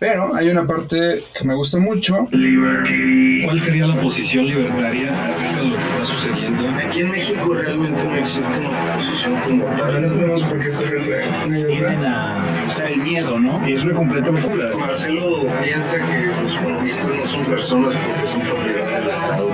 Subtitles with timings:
[0.00, 2.26] Pero hay una parte que me gusta mucho.
[2.30, 6.70] ¿Cuál sería la posición libertaria acerca de lo que está sucediendo?
[6.70, 10.00] Aquí en México realmente no existe una posición como tal.
[10.00, 11.04] No tenemos por qué escoger
[11.44, 13.68] Tienden a usar el miedo, ¿no?
[13.68, 14.70] Y es una completa locura.
[14.78, 19.50] Marcelo piensa que los comunistas no son personas porque son propiedad del Estado.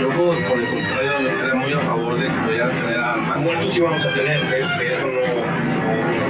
[0.00, 3.40] Yo, por el contrario, estoy muy a favor de que vaya a tener armas.
[3.40, 6.29] Muertos sí vamos a tener, que eso no,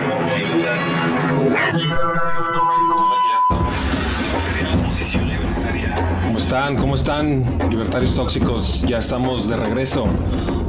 [6.23, 6.77] ¿Cómo están?
[6.77, 8.83] ¿Cómo están, libertarios tóxicos?
[8.83, 10.05] Ya estamos de regreso.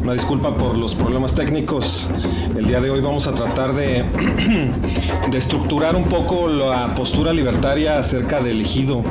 [0.04, 2.08] Una disculpa por los problemas técnicos.
[2.56, 4.04] El día de hoy vamos a tratar de,
[5.32, 9.02] de estructurar un poco la postura libertaria acerca del ejido.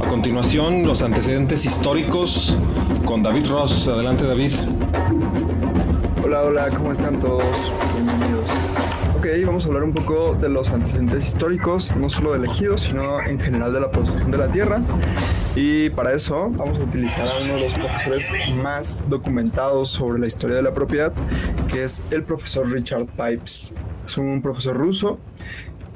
[0.00, 2.56] A continuación, los antecedentes históricos
[3.04, 3.88] con David Ross.
[3.88, 4.52] Adelante, David.
[6.24, 7.70] Hola, hola, ¿cómo están todos?
[9.24, 13.22] Ok, vamos a hablar un poco de los antecedentes históricos, no solo del ejido, sino
[13.22, 14.82] en general de la posesión de la tierra.
[15.56, 18.30] Y para eso vamos a utilizar a uno de los profesores
[18.62, 21.10] más documentados sobre la historia de la propiedad,
[21.72, 23.72] que es el profesor Richard Pipes.
[24.04, 25.18] Es un profesor ruso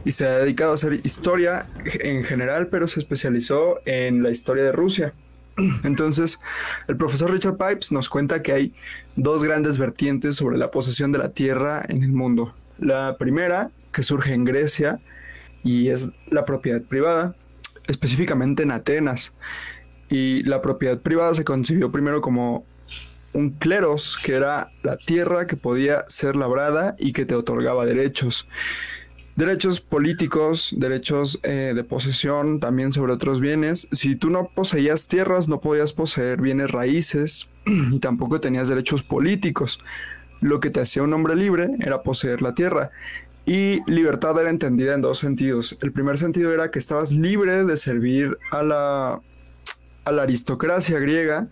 [0.07, 1.67] y se ha dedicado a hacer historia
[2.01, 5.13] en general, pero se especializó en la historia de Rusia.
[5.85, 6.41] Entonces,
[6.87, 8.75] el profesor Richard Pipes nos cuenta que hay
[9.17, 12.55] dos grandes vertientes sobre la posesión de la tierra en el mundo.
[12.79, 15.01] La primera, que surge en Grecia,
[15.63, 17.35] y es la propiedad privada,
[17.87, 19.33] específicamente en Atenas.
[20.09, 22.65] Y la propiedad privada se concibió primero como
[23.33, 28.47] un cleros, que era la tierra que podía ser labrada y que te otorgaba derechos.
[29.37, 33.87] Derechos políticos, derechos eh, de posesión también sobre otros bienes.
[33.93, 39.79] Si tú no poseías tierras, no podías poseer bienes raíces y tampoco tenías derechos políticos.
[40.41, 42.91] Lo que te hacía un hombre libre era poseer la tierra.
[43.47, 45.79] Y libertad era entendida en dos sentidos.
[45.81, 49.23] El primer sentido era que estabas libre de servir a la,
[50.05, 51.49] a la aristocracia griega.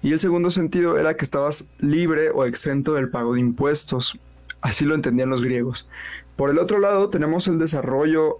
[0.00, 4.18] Y el segundo sentido era que estabas libre o exento del pago de impuestos.
[4.60, 5.88] Así lo entendían los griegos.
[6.36, 8.38] Por el otro lado, tenemos el desarrollo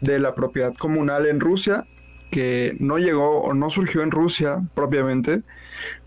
[0.00, 1.86] de la propiedad comunal en Rusia,
[2.30, 5.42] que no llegó o no surgió en Rusia propiamente.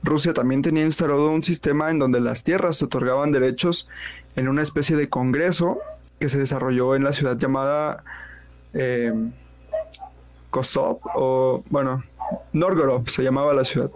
[0.03, 3.87] Rusia también tenía instalado un sistema en donde las tierras se otorgaban derechos
[4.35, 5.79] en una especie de congreso
[6.19, 8.03] que se desarrolló en la ciudad llamada
[8.73, 9.13] eh,
[10.49, 12.03] Kosov, o bueno,
[12.53, 13.91] Norgorod se llamaba la ciudad.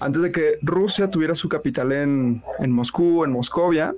[0.00, 3.94] Antes de que Rusia tuviera su capital en, en Moscú, en Moscovia,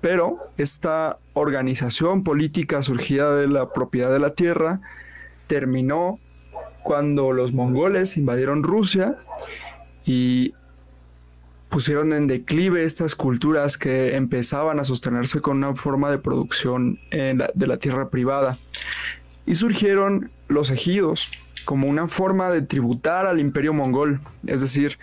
[0.00, 4.80] pero esta organización política surgida de la propiedad de la tierra
[5.48, 6.20] terminó
[6.84, 9.18] cuando los mongoles invadieron Rusia
[10.08, 10.54] y
[11.68, 17.50] pusieron en declive estas culturas que empezaban a sostenerse con una forma de producción la-
[17.54, 18.56] de la tierra privada.
[19.44, 21.30] Y surgieron los ejidos
[21.66, 24.20] como una forma de tributar al imperio mongol.
[24.46, 24.98] Es decir,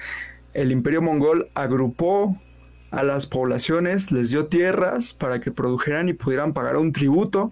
[0.55, 2.41] el imperio mongol agrupó
[2.89, 7.51] a las poblaciones, les dio tierras para que produjeran y pudieran pagar un tributo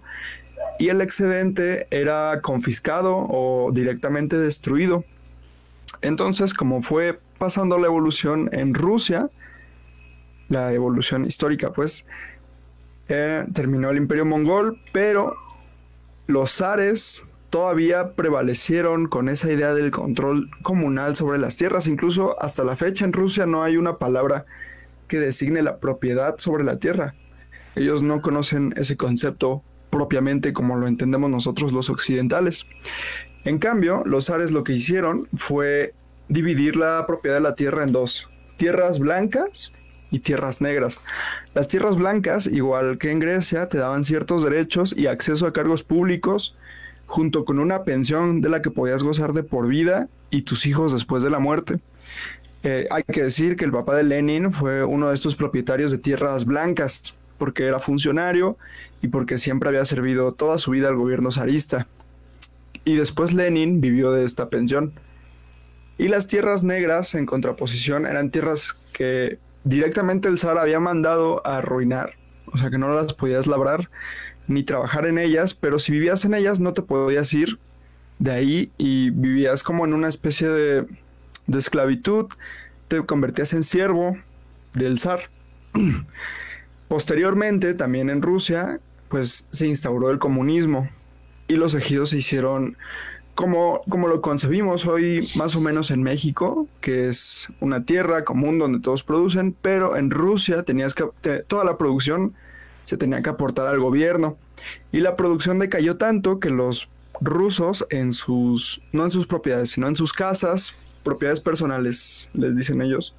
[0.80, 5.04] y el excedente era confiscado o directamente destruido.
[6.00, 9.28] Entonces, como fue pasando la evolución en Rusia,
[10.48, 12.06] la evolución histórica, pues,
[13.08, 15.36] eh, terminó el imperio mongol, pero
[16.26, 21.86] los zares todavía prevalecieron con esa idea del control comunal sobre las tierras.
[21.86, 24.46] Incluso hasta la fecha en Rusia no hay una palabra
[25.06, 27.14] que designe la propiedad sobre la tierra.
[27.74, 32.64] Ellos no conocen ese concepto propiamente como lo entendemos nosotros los occidentales.
[33.44, 35.92] En cambio, los zares lo que hicieron fue
[36.34, 39.72] dividir la propiedad de la tierra en dos, tierras blancas
[40.10, 41.00] y tierras negras.
[41.54, 45.84] Las tierras blancas, igual que en Grecia, te daban ciertos derechos y acceso a cargos
[45.84, 46.56] públicos,
[47.06, 50.92] junto con una pensión de la que podías gozar de por vida y tus hijos
[50.92, 51.78] después de la muerte.
[52.64, 55.98] Eh, hay que decir que el papá de Lenin fue uno de estos propietarios de
[55.98, 58.56] tierras blancas, porque era funcionario
[59.02, 61.86] y porque siempre había servido toda su vida al gobierno zarista.
[62.84, 64.94] Y después Lenin vivió de esta pensión.
[65.98, 71.58] Y las tierras negras, en contraposición, eran tierras que directamente el zar había mandado a
[71.58, 72.14] arruinar,
[72.46, 73.90] o sea que no las podías labrar
[74.46, 77.58] ni trabajar en ellas, pero si vivías en ellas no te podías ir
[78.18, 80.86] de ahí y vivías como en una especie de,
[81.46, 82.26] de esclavitud,
[82.88, 84.18] te convertías en siervo
[84.74, 85.30] del zar.
[86.88, 90.88] Posteriormente, también en Rusia, pues se instauró el comunismo
[91.48, 92.76] y los ejidos se hicieron
[93.34, 98.58] como, como lo concebimos hoy más o menos en México, que es una tierra común
[98.58, 101.04] donde todos producen, pero en Rusia tenías que,
[101.46, 102.34] toda la producción
[102.84, 104.36] se tenía que aportar al gobierno.
[104.92, 106.88] Y la producción decayó tanto que los
[107.20, 112.82] rusos en sus, no en sus propiedades, sino en sus casas, propiedades personales, les dicen
[112.82, 113.14] ellos,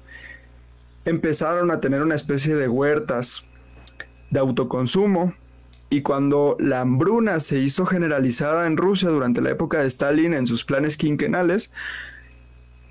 [1.04, 3.44] empezaron a tener una especie de huertas
[4.30, 5.34] de autoconsumo
[5.88, 10.46] y cuando la hambruna se hizo generalizada en Rusia durante la época de Stalin en
[10.46, 11.70] sus planes quinquenales,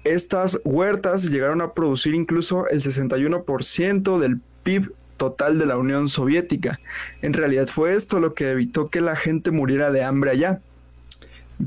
[0.06, 6.80] estas huertas llegaron a producir incluso el 61% del PIB total de la Unión Soviética.
[7.22, 10.62] En realidad fue esto lo que evitó que la gente muriera de hambre allá.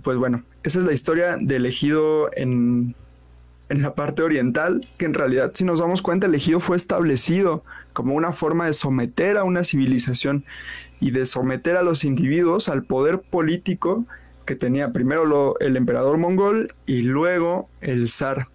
[0.02, 2.94] Pues bueno, esa es la historia del ejido en
[3.68, 7.64] en la parte oriental, que en realidad si nos damos cuenta el ejido fue establecido
[7.92, 10.44] como una forma de someter a una civilización
[11.00, 14.04] y de someter a los individuos al poder político
[14.46, 18.48] que tenía primero el emperador mongol y luego el zar.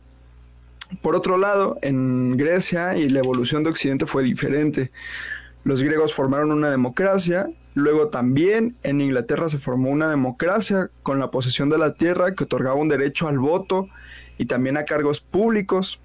[1.02, 4.92] Por otro lado, en Grecia y la evolución de Occidente fue diferente.
[5.64, 11.32] Los griegos formaron una democracia, luego también en Inglaterra se formó una democracia con la
[11.32, 13.88] posesión de la tierra que otorgaba un derecho al voto
[14.44, 16.02] y también a cargos públicos.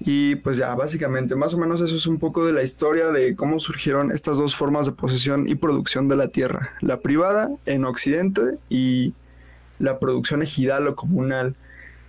[0.00, 3.36] Y pues ya, básicamente, más o menos eso es un poco de la historia de
[3.36, 6.72] cómo surgieron estas dos formas de posesión y producción de la tierra.
[6.80, 9.12] La privada en Occidente y
[9.78, 11.54] la producción ejidal o comunal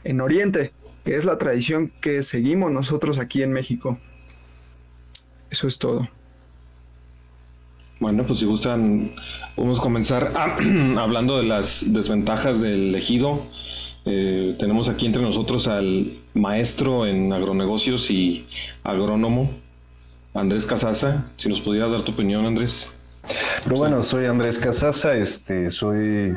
[0.06, 0.72] en Oriente,
[1.04, 4.00] que es la tradición que seguimos nosotros aquí en México.
[5.50, 6.08] Eso es todo.
[8.00, 9.12] Bueno, pues si gustan,
[9.58, 10.32] podemos comenzar
[10.98, 13.42] hablando de las desventajas del ejido
[14.06, 18.48] eh, tenemos aquí entre nosotros al maestro en agronegocios y
[18.84, 19.50] agrónomo,
[20.34, 21.26] Andrés Casaza.
[21.38, 22.92] Si nos pudieras dar tu opinión, Andrés.
[23.64, 26.36] Pero bueno, soy Andrés Casaza, este, soy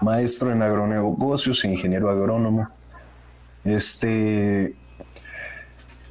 [0.00, 2.68] maestro en agronegocios e ingeniero agrónomo.
[3.64, 4.74] Este,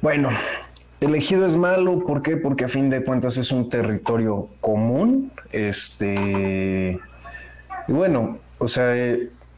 [0.00, 0.30] bueno,
[1.00, 2.38] elegido es malo, ¿por qué?
[2.38, 5.30] Porque a fin de cuentas es un territorio común.
[5.52, 6.98] Este,
[7.86, 8.94] y bueno, o sea,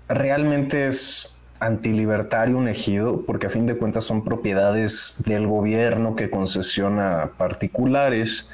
[0.08, 6.30] realmente es antilibertario un ejido, porque a fin de cuentas son propiedades del gobierno que
[6.30, 8.50] concesiona particulares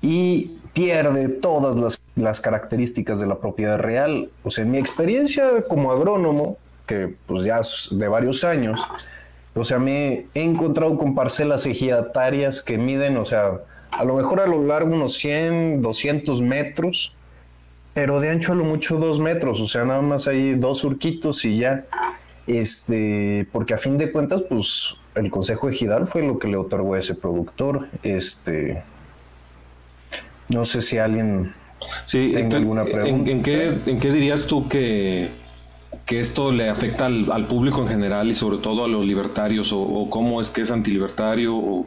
[0.00, 4.30] y pierde todas las, las, características de la propiedad real.
[4.48, 8.80] Sea, en mi experiencia como agrónomo, que pues ya es de varios años,
[9.54, 13.60] o sea, me he encontrado con parcelas ejidatarias que miden, o sea,
[13.90, 17.14] a lo mejor a lo largo unos 100, 200 metros,
[17.94, 21.44] pero de ancho a lo mucho dos metros, o sea, nada más hay dos surquitos
[21.44, 21.84] y ya.
[22.46, 26.94] Este, porque a fin de cuentas, pues el Consejo Ejidal fue lo que le otorgó
[26.94, 27.88] a ese productor.
[28.02, 28.82] Este,
[30.48, 31.52] no sé si alguien
[32.06, 33.30] sí, tenga alguna pregunta.
[33.30, 35.28] ¿en, qué, dirías tú que,
[36.06, 39.72] que esto le afecta al, público en general y sobre todo a los libertarios?
[39.72, 41.54] ¿O, cómo es que es antilibertario?
[41.54, 41.86] O,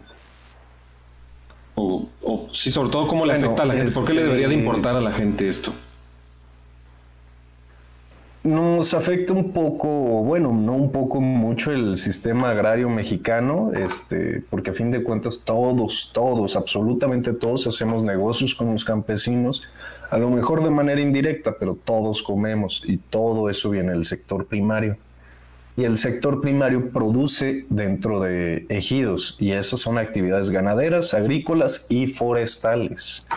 [1.76, 3.92] o, sí, sobre todo cómo le afecta a la gente.
[3.92, 5.74] ¿Por qué le debería de este, importar a la gente esto?
[8.46, 14.70] Nos afecta un poco, bueno, no un poco mucho el sistema agrario mexicano, este, porque
[14.70, 19.64] a fin de cuentas todos, todos, absolutamente todos hacemos negocios con los campesinos,
[20.12, 24.46] a lo mejor de manera indirecta, pero todos comemos y todo eso viene del sector
[24.46, 24.98] primario.
[25.76, 32.08] Y el sector primario produce dentro de ejidos y esas son actividades ganaderas, agrícolas y
[32.08, 33.28] forestales.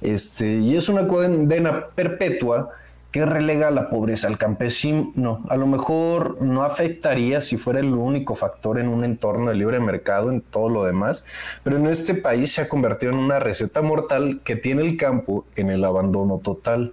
[0.00, 2.72] Este, y es una cadena perpetua
[3.10, 5.44] que relega la pobreza al campesino.
[5.48, 9.80] A lo mejor no afectaría si fuera el único factor en un entorno de libre
[9.80, 11.24] mercado en todo lo demás,
[11.64, 15.46] pero en este país se ha convertido en una receta mortal que tiene el campo
[15.56, 16.92] en el abandono total.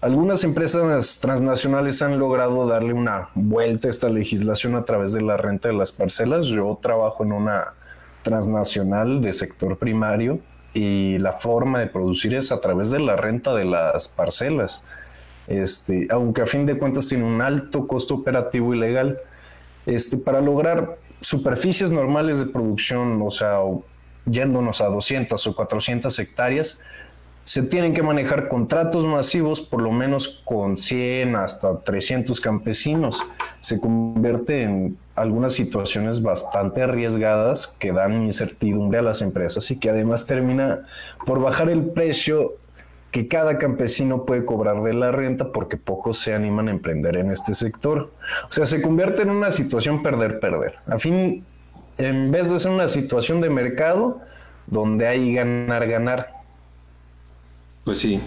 [0.00, 5.36] Algunas empresas transnacionales han logrado darle una vuelta a esta legislación a través de la
[5.36, 6.46] renta de las parcelas.
[6.46, 7.74] Yo trabajo en una
[8.22, 10.40] transnacional de sector primario
[10.72, 14.82] y la forma de producir es a través de la renta de las parcelas
[15.50, 19.18] este, aunque a fin de cuentas tiene un alto costo operativo y legal,
[19.84, 23.58] este, para lograr superficies normales de producción, o sea,
[24.26, 26.82] yéndonos a 200 o 400 hectáreas,
[27.44, 33.26] se tienen que manejar contratos masivos, por lo menos con 100 hasta 300 campesinos.
[33.60, 39.90] Se convierte en algunas situaciones bastante arriesgadas que dan incertidumbre a las empresas y que
[39.90, 40.86] además termina
[41.26, 42.54] por bajar el precio
[43.10, 47.30] que cada campesino puede cobrar de la renta porque pocos se animan a emprender en
[47.30, 48.12] este sector.
[48.48, 50.76] O sea, se convierte en una situación perder-perder.
[50.86, 51.44] A fin,
[51.98, 54.20] en vez de ser una situación de mercado
[54.66, 56.32] donde hay ganar-ganar.
[57.84, 58.20] Pues sí.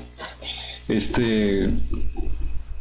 [0.87, 1.69] Este.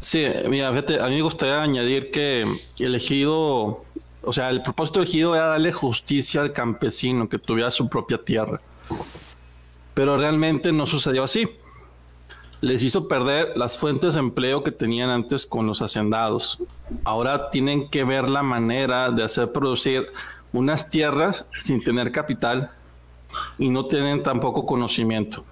[0.01, 2.45] Sí, mira, fíjate, a mí me gustaría añadir que
[2.81, 3.85] el ejido,
[4.23, 8.19] o sea, el propósito del ejido era darle justicia al campesino que tuviera su propia
[8.19, 8.61] tierra.
[9.95, 11.49] pero realmente no sucedió así.
[12.63, 16.59] Les hizo perder las fuentes de empleo que tenían antes con los hacendados.
[17.03, 20.07] Ahora tienen que ver la manera de hacer producir
[20.53, 22.71] unas tierras sin tener capital
[23.59, 25.45] y no tienen tampoco conocimiento.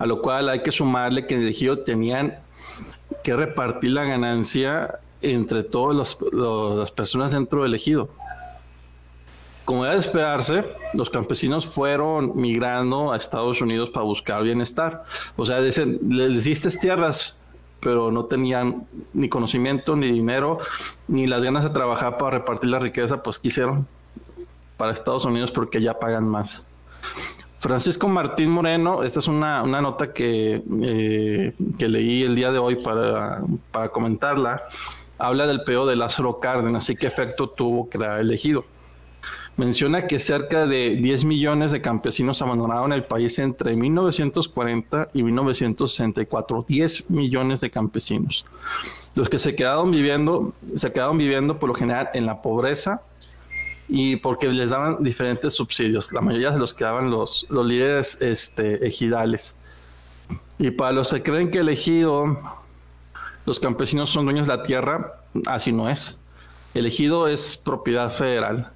[0.00, 2.36] A lo cual hay que sumarle que en el ejido tenían
[3.22, 8.10] que repartir la ganancia entre todas las personas dentro del ejido.
[9.70, 15.04] Como era de esperarse, los campesinos fueron migrando a Estados Unidos para buscar bienestar.
[15.36, 17.36] O sea, dicen, les diste tierras,
[17.78, 20.58] pero no tenían ni conocimiento, ni dinero,
[21.06, 23.86] ni las ganas de trabajar para repartir la riqueza, pues quisieron
[24.76, 26.64] para Estados Unidos porque ya pagan más.
[27.60, 32.74] Francisco Martín Moreno, esta es una, nota que, eh, que, leí el día de hoy
[32.74, 34.64] para, para comentarla,
[35.16, 38.64] habla del peo de Lázaro Cárdenas y qué efecto tuvo que era elegido.
[39.56, 46.64] Menciona que cerca de 10 millones de campesinos abandonaron el país entre 1940 y 1964.
[46.66, 48.46] 10 millones de campesinos.
[49.14, 53.02] Los que se quedaron viviendo, se quedaron viviendo por lo general en la pobreza,
[53.92, 56.12] y porque les daban diferentes subsidios.
[56.12, 59.56] La mayoría de los que daban los, los líderes este, ejidales.
[60.58, 62.38] Y para los que creen que elegido
[63.46, 65.14] los campesinos son dueños de la tierra,
[65.46, 66.16] así no es.
[66.72, 68.70] El ejido es propiedad federal.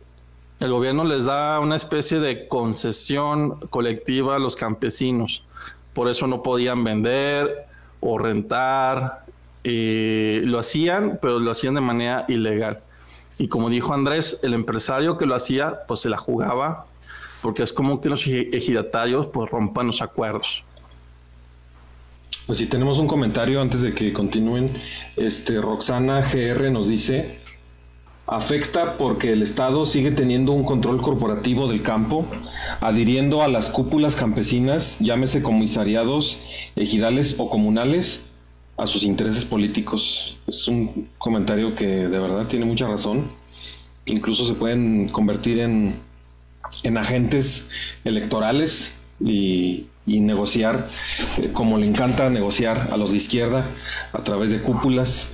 [0.61, 5.45] El gobierno les da una especie de concesión colectiva a los campesinos.
[5.93, 7.67] Por eso no podían vender
[8.01, 9.25] o rentar.
[9.63, 12.81] Y lo hacían, pero lo hacían de manera ilegal.
[13.39, 16.87] Y como dijo Andrés, el empresario que lo hacía, pues se la jugaba,
[17.43, 20.63] porque es como que los ejidatarios pues rompan los acuerdos.
[22.47, 24.71] Pues si tenemos un comentario antes de que continúen.
[25.17, 27.41] Este Roxana GR nos dice,
[28.27, 32.27] afecta porque el Estado sigue teniendo un control corporativo del campo,
[32.81, 36.39] adhiriendo a las cúpulas campesinas, llámese comisariados,
[36.77, 38.23] ejidales o comunales,
[38.77, 40.39] a sus intereses políticos.
[40.47, 43.31] Es un comentario que de verdad tiene mucha razón.
[44.07, 45.95] Incluso se pueden convertir en,
[46.83, 47.69] en agentes
[48.05, 50.89] electorales y, negociar,
[51.39, 53.65] eh, como le encanta negociar a los de izquierda,
[54.13, 55.29] a través de cúpulas.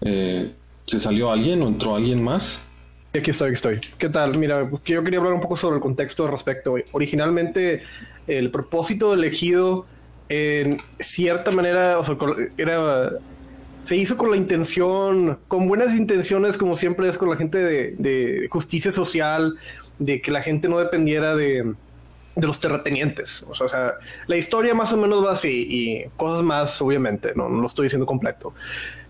[0.00, 0.52] Eh,
[0.86, 2.62] ¿Se salió alguien o entró alguien más?
[3.14, 3.80] Aquí estoy, aquí estoy.
[3.96, 4.36] ¿Qué tal?
[4.36, 6.74] Mira, yo quería hablar un poco sobre el contexto al respecto.
[6.92, 7.82] Originalmente,
[8.26, 9.86] el propósito elegido
[10.28, 12.16] en cierta manera, o sea,
[12.56, 13.10] era,
[13.84, 18.48] se hizo con la intención, con buenas intenciones, como siempre es con la gente de,
[18.50, 19.58] justicia social,
[19.98, 21.72] de que la gente no dependiera de,
[22.36, 23.46] los terratenientes.
[23.48, 23.94] O sea,
[24.26, 27.84] la historia más o menos va así y cosas más, obviamente, no, no lo estoy
[27.84, 28.54] diciendo completo.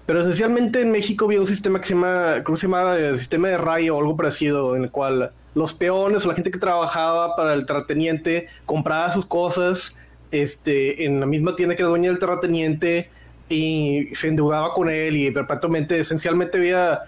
[0.07, 2.97] Pero esencialmente en México había un sistema que se llama, ¿cómo se llama?
[2.97, 6.51] El sistema de rayo o algo parecido, en el cual los peones o la gente
[6.51, 9.97] que trabajaba para el terrateniente compraba sus cosas
[10.31, 13.09] este, en la misma tienda que era dueña del terrateniente
[13.49, 17.03] y se endeudaba con él y perpetuamente, esencialmente había,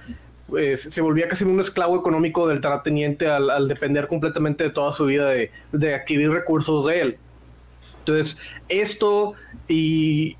[0.46, 5.06] pues, se volvía casi un esclavo económico del terrateniente al, depender completamente de toda su
[5.06, 7.18] vida de, adquirir recursos de él.
[8.00, 8.38] Entonces,
[8.68, 9.34] esto
[9.66, 10.36] y,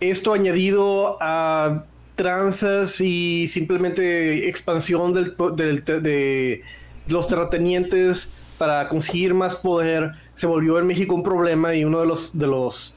[0.00, 1.84] esto añadido a
[2.16, 5.34] tranzas y simplemente expansión del,
[5.84, 6.62] de
[7.08, 12.06] los terratenientes para conseguir más poder, se volvió en México un problema y uno de
[12.06, 12.94] los, de los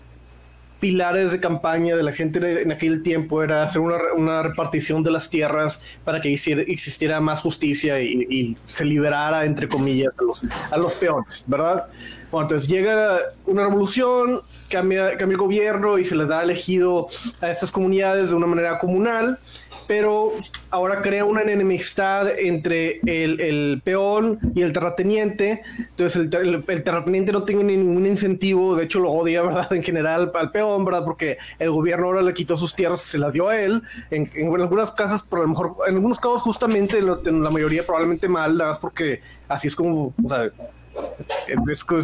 [0.81, 5.29] pilares de campaña de la gente en aquel tiempo era hacer una, repartición de las
[5.29, 10.41] tierras para que existiera más justicia y, se liberara, entre comillas, a los,
[10.71, 11.87] a los peones, ¿verdad?
[12.33, 17.07] Bueno, entonces llega una revolución, cambia, cambia el gobierno y se les da elegido
[17.41, 19.37] a estas comunidades de una manera comunal,
[19.85, 20.31] pero
[20.71, 25.61] ahora crea una enemistad entre el, peón y el terrateniente.
[25.77, 29.71] Entonces el, terrateniente no tiene ningún incentivo, de hecho lo odia, ¿verdad?
[29.71, 31.05] En general al peón, ¿verdad?
[31.05, 33.83] Porque el gobierno ahora le quitó sus tierras, se las dio a él.
[34.09, 34.27] En,
[34.59, 38.71] algunas casas, por lo mejor, en algunos casos justamente, en la mayoría probablemente mal, nada
[38.71, 40.15] más porque así es como,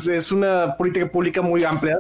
[0.07, 1.99] es, una política pública muy amplia.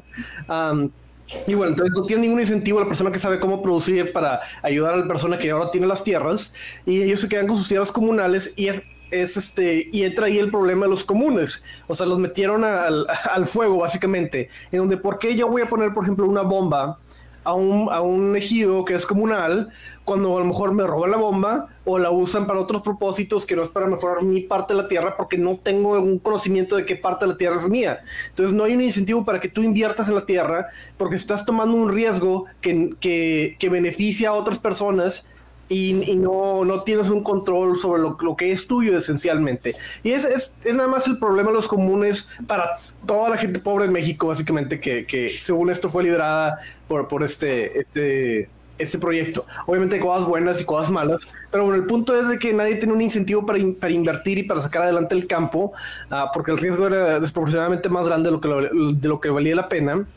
[1.47, 4.93] y bueno, entonces no tiene ningún incentivo la persona que sabe cómo producir para ayudar
[4.93, 6.53] a la persona que ahora tiene las tierras.
[6.85, 10.37] Y ellos se quedan con sus tierras comunales y es, es este y entra ahí
[10.37, 14.97] el problema de los comunes, o sea, los metieron al, al fuego básicamente, en donde
[14.97, 16.99] por qué yo voy a poner por ejemplo una bomba
[17.43, 19.71] a un, a un ejido que es comunal
[20.09, 23.55] cuando a lo mejor me roban la bomba o la usan para otros propósitos que
[23.55, 26.83] no es para mejorar mi parte de la tierra porque no tengo un conocimiento de
[26.83, 27.99] qué parte de la tierra es mía.
[28.29, 31.77] Entonces no hay un incentivo para que tú inviertas en la tierra porque estás tomando
[31.77, 35.29] un riesgo que, que, que beneficia a otras personas
[35.71, 39.75] y, no, no tienes un control sobre lo, lo que es tuyo esencialmente.
[40.01, 43.59] Y es, es, es, nada más el problema de los comunes para toda la gente
[43.59, 48.49] pobre en México, básicamente, que, que según esto fue liderada por, por este, este,
[48.79, 49.45] este proyecto.
[49.67, 52.75] Obviamente hay cosas buenas y cosas malas, pero bueno, el punto es de que nadie
[52.77, 55.73] tiene un incentivo para, para invertir y para sacar adelante el campo,
[56.09, 59.55] uh, porque el riesgo era desproporcionadamente más grande de lo que, de lo que valía
[59.55, 60.07] la pena.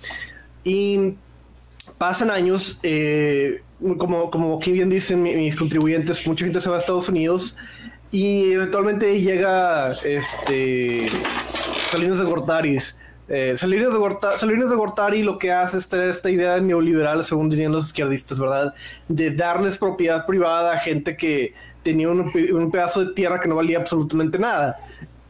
[0.65, 1.15] Y
[1.99, 3.63] pasan años, eh,
[3.99, 7.57] como, como aquí bien dicen mis contribuyentes, mucha gente se va a Estados Unidos
[8.13, 11.07] y eventualmente llega este
[11.91, 12.99] Salinas de Gortaris.
[13.29, 17.73] Eh, Salinas, de Gortari, de Gortari lo que hace es esta idea neoliberal, según dirían
[17.73, 18.75] los izquierdistas, ¿verdad?
[19.09, 23.79] De darles propiedad privada a gente que tenía un, pedazo de tierra que no valía
[23.79, 24.79] absolutamente nada.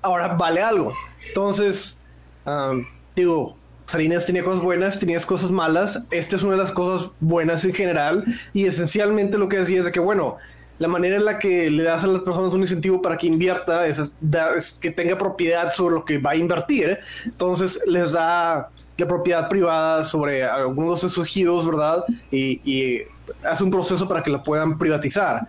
[0.01, 0.93] Ahora vale algo.
[1.29, 1.99] Entonces,
[2.45, 2.85] um,
[3.15, 3.57] digo,
[3.87, 6.05] Salinas tenía cosas buenas, tenía cosas malas.
[6.11, 8.25] Esta es una de las cosas buenas en general.
[8.53, 10.39] Y esencialmente lo que decía es de que, bueno,
[10.83, 13.87] la manera en la que le das a las personas un incentivo para que invierta
[13.87, 16.99] es, dar, es que tenga propiedad sobre lo que va a invertir.
[17.25, 22.05] Entonces les da la propiedad privada sobre algunos de sus ejidos, ¿verdad?
[22.33, 23.03] Y, y
[23.45, 25.47] hace un proceso para que la puedan privatizar.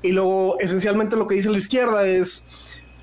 [0.00, 2.46] Y luego, esencialmente, lo que dice la izquierda es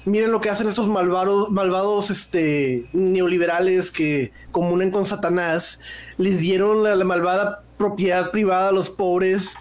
[0.05, 5.81] miren lo que hacen estos malvados, malvados este, neoliberales que comunen con Satanás,
[6.17, 9.55] les dieron la, la, malvada propiedad privada a los pobres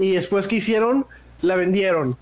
[0.00, 1.06] y después que hicieron,
[1.42, 2.16] la vendieron.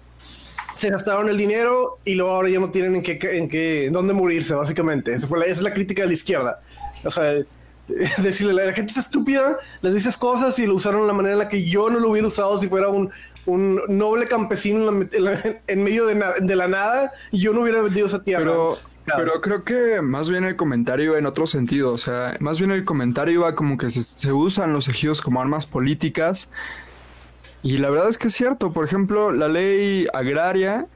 [0.74, 3.92] Se gastaron el dinero y luego ahora ya no tienen en qué, en qué, en
[3.92, 5.12] dónde morirse, básicamente.
[5.12, 6.60] Esa, fue la, esa es la crítica de la izquierda.
[7.04, 7.34] O sea,
[8.18, 11.38] decirle, la gente es estúpida, les dices cosas y lo usaron de la manera en
[11.38, 13.10] la que yo no lo hubiera usado si fuera un,
[13.46, 17.62] un noble campesino en, la, en medio de, na, de, la nada y yo no
[17.62, 18.44] hubiera vendido esa tierra.
[18.44, 18.78] Pero,
[19.16, 22.84] pero creo que más bien el comentario en otro sentido, o sea, más bien el
[22.84, 26.50] comentario va como que se, se usan los ejidos como armas políticas
[27.62, 30.86] y la verdad es que es cierto, por ejemplo, la ley agraria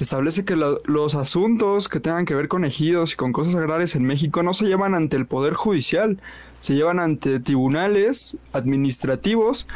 [0.00, 3.94] establece que lo, los asuntos que tengan que ver con ejidos y con cosas agrarias
[3.94, 6.18] en México no se llevan ante el Poder Judicial,
[6.60, 9.66] se llevan ante tribunales administrativos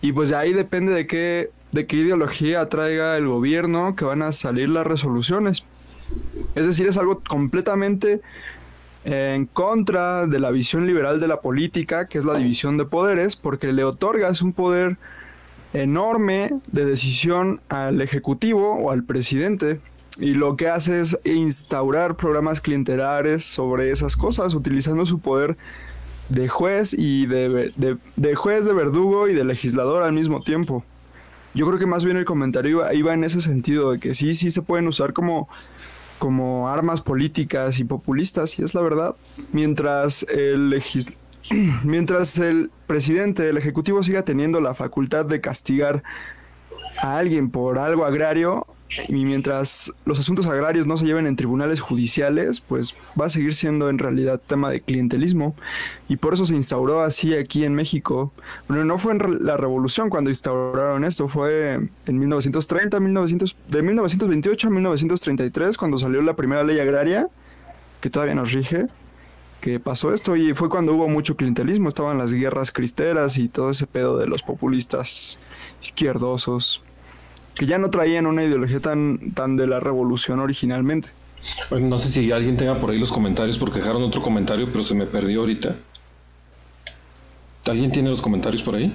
[0.00, 4.22] y pues de ahí depende de qué, de qué ideología traiga el gobierno que van
[4.22, 5.64] a salir las resoluciones.
[6.54, 8.20] Es decir, es algo completamente
[9.04, 13.36] en contra de la visión liberal de la política, que es la división de poderes,
[13.36, 14.96] porque le otorgas un poder
[15.82, 19.80] enorme de decisión al Ejecutivo o al presidente.
[20.18, 25.56] Y lo que hace es instaurar programas clientelares sobre esas cosas, utilizando su poder
[26.28, 30.84] de juez y de, de, juez, de verdugo y de legislador al mismo tiempo.
[31.54, 34.34] Yo creo que más bien el comentario iba, iba en ese sentido, de que sí,
[34.34, 35.48] sí se pueden usar como,
[36.18, 39.14] como armas políticas y populistas, y es la verdad.
[39.52, 41.27] Mientras el legislador
[41.84, 46.02] mientras el presidente, el ejecutivo siga teniendo la facultad de castigar
[47.02, 48.66] a alguien por algo agrario
[49.06, 53.54] y mientras los asuntos agrarios no se lleven en tribunales judiciales, pues va a seguir
[53.54, 55.54] siendo en realidad tema de clientelismo
[56.08, 58.32] y por eso se instauró así aquí en México.
[58.66, 61.74] Bueno, no fue en la revolución cuando instauraron esto, fue
[62.06, 67.28] en 1930, 1900, de 1928 a 1933 cuando salió la primera ley agraria
[68.00, 68.86] que todavía nos rige
[69.60, 73.70] que pasó esto y fue cuando hubo mucho clientelismo, estaban las guerras cristeras y todo
[73.70, 75.38] ese pedo de los populistas
[75.82, 76.82] izquierdosos,
[77.54, 81.10] que ya no traían una ideología tan, tan de la revolución originalmente.
[81.70, 84.84] Bueno, no sé si alguien tenga por ahí los comentarios, porque dejaron otro comentario, pero
[84.84, 85.76] se me perdió ahorita.
[87.66, 88.92] ¿Alguien tiene los comentarios por ahí?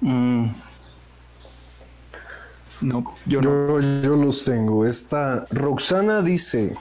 [0.00, 0.46] Mm.
[2.80, 3.80] No, yo no.
[3.80, 4.86] Yo, yo los tengo.
[4.86, 6.76] Esta Roxana dice,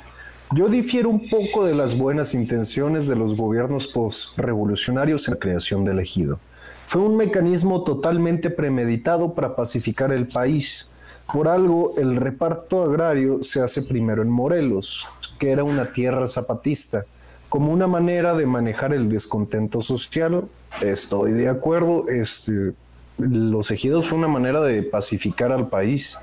[0.53, 5.83] yo difiero un poco de las buenas intenciones de los gobiernos post-revolucionarios en la creación
[5.83, 6.39] del ejido.
[6.85, 10.91] Fue un mecanismo totalmente premeditado para pacificar el país.
[11.31, 17.05] Por algo, el reparto agrario se hace primero en Morelos, que era una tierra zapatista,
[17.49, 20.45] como una manera de manejar el descontento social.
[20.81, 22.73] Estoy de acuerdo, este,
[23.17, 26.17] los ejidos fue una manera de pacificar al país.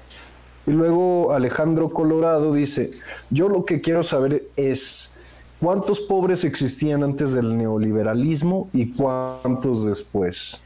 [0.71, 2.93] Y luego Alejandro Colorado dice,
[3.29, 5.17] yo lo que quiero saber es
[5.61, 10.63] cuántos pobres existían antes del neoliberalismo y cuántos después.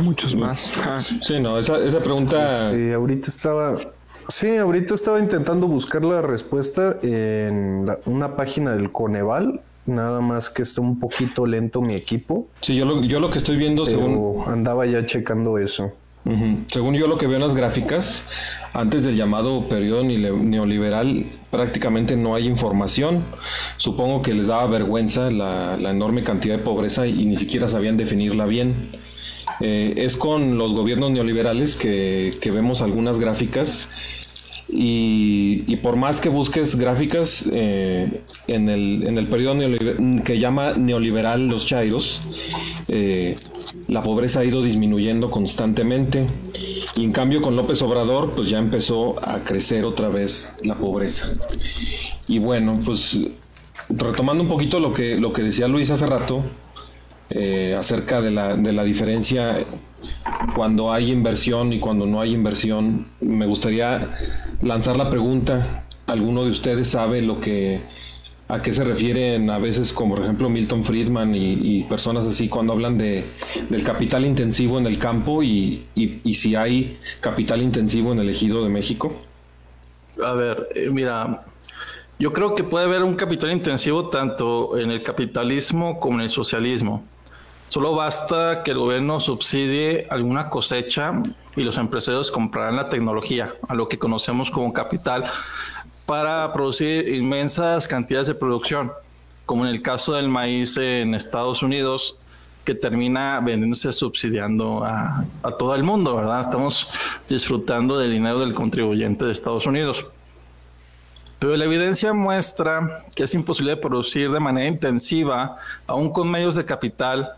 [0.00, 0.70] Muchos más.
[1.22, 2.70] Sí, no, esa, esa pregunta...
[2.70, 3.80] Este, ahorita estaba...
[4.28, 10.50] Sí, ahorita estaba intentando buscar la respuesta en la, una página del Coneval, nada más
[10.50, 12.46] que está un poquito lento mi equipo.
[12.60, 14.44] Sí, yo lo, yo lo que estoy viendo según...
[14.46, 15.90] Andaba ya checando eso.
[16.24, 16.64] Uh -huh.
[16.68, 18.22] Según yo lo que veo en las gráficas,
[18.72, 23.22] antes del llamado periodo neoliberal prácticamente no hay información.
[23.76, 28.46] Supongo que les daba vergüenza la, enorme cantidad de pobreza y ni siquiera sabían definirla
[28.46, 28.74] bien.
[29.60, 33.88] Eh, es con los gobiernos neoliberales que, que vemos algunas gráficas
[34.70, 39.54] y, por más que busques gráficas eh, en, el, en el periodo
[40.24, 42.22] que llama neoliberal los Chairos,
[42.88, 43.36] eh,
[43.86, 46.26] la pobreza ha ido disminuyendo constantemente
[46.96, 51.32] y en cambio con López Obrador pues ya empezó a crecer otra vez la pobreza.
[52.26, 53.18] Y bueno, pues
[53.88, 56.42] retomando un poquito lo que, lo que decía Luis hace rato,
[57.30, 59.58] eh, acerca de la, de la diferencia
[60.54, 64.18] cuando hay inversión y cuando no hay inversión, me gustaría
[64.62, 65.84] lanzar la pregunta.
[66.06, 67.80] ¿Alguno de ustedes sabe lo que
[68.48, 72.72] a qué se refieren a veces, como por ejemplo Milton Friedman y, personas así, cuando
[72.72, 73.24] hablan de,
[73.68, 78.64] del capital intensivo en el campo y, y, si hay capital intensivo en el ejido
[78.64, 79.12] de México?
[80.24, 81.44] A ver, eh, mira,
[82.18, 86.30] yo creo que puede haber un capital intensivo tanto en el capitalismo como en el
[86.30, 87.04] socialismo.
[87.68, 91.22] Solo basta que el gobierno subsidie alguna cosecha
[91.54, 95.24] y los empresarios comprarán la tecnología, a lo que conocemos como capital,
[96.06, 98.90] para producir inmensas cantidades de producción,
[99.44, 102.16] como en el caso del maíz en Estados Unidos,
[102.64, 105.26] que termina vendiéndose subsidiando a,
[105.58, 106.40] todo el mundo, ¿verdad?
[106.40, 106.88] Estamos
[107.28, 110.06] disfrutando del dinero del contribuyente de Estados Unidos.
[111.38, 116.64] Pero la evidencia muestra que es imposible producir de manera intensiva, aún con medios de
[116.64, 117.34] capital,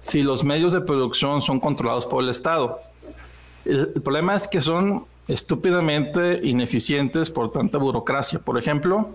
[0.00, 2.80] si los medios de producción son controlados por el Estado.
[3.64, 8.38] El, problema es que son estúpidamente ineficientes por tanta burocracia.
[8.38, 9.10] Por ejemplo,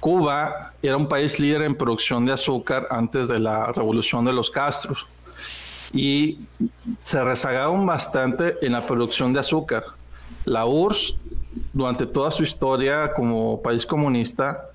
[0.00, 4.50] Cuba era un país líder en producción de azúcar antes de la revolución de los
[4.50, 5.06] Castros
[5.92, 6.38] y
[7.02, 9.84] se rezagaron bastante en la producción de azúcar.
[10.44, 11.16] La URSS,
[11.72, 14.67] durante toda su historia como país comunista,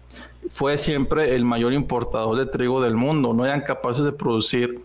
[0.51, 3.33] fue siempre el mayor importador de trigo del mundo.
[3.33, 4.81] No eran capaces de producir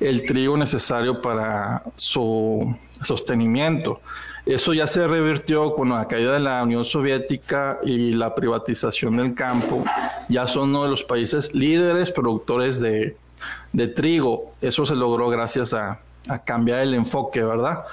[0.00, 4.00] el trigo necesario para su sostenimiento.
[4.44, 9.34] Eso ya se revirtió con la caída de la Unión Soviética y la privatización del
[9.34, 9.84] campo.
[10.28, 13.16] Ya son uno de los países líderes productores de,
[13.94, 14.52] trigo.
[14.60, 17.84] Eso se logró gracias a, a cambiar el enfoque, ¿verdad?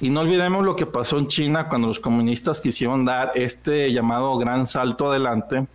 [0.00, 4.36] Y no olvidemos lo que pasó en China cuando los comunistas quisieron dar este llamado
[4.38, 5.66] gran salto adelante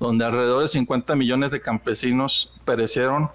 [0.00, 3.28] donde alrededor de 50 millones de campesinos perecieron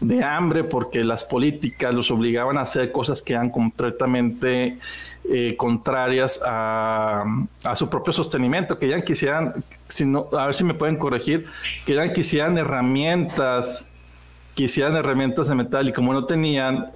[0.00, 4.78] de hambre porque las políticas los obligaban a hacer cosas que eran completamente
[5.24, 7.24] eh, contrarias a,
[7.74, 9.54] su propio sostenimiento, que ya quisieran,
[9.88, 11.46] si a ver si me pueden corregir,
[11.86, 13.88] que ya quisieran herramientas,
[14.54, 16.90] quisieran herramientas de metal y como no tenían,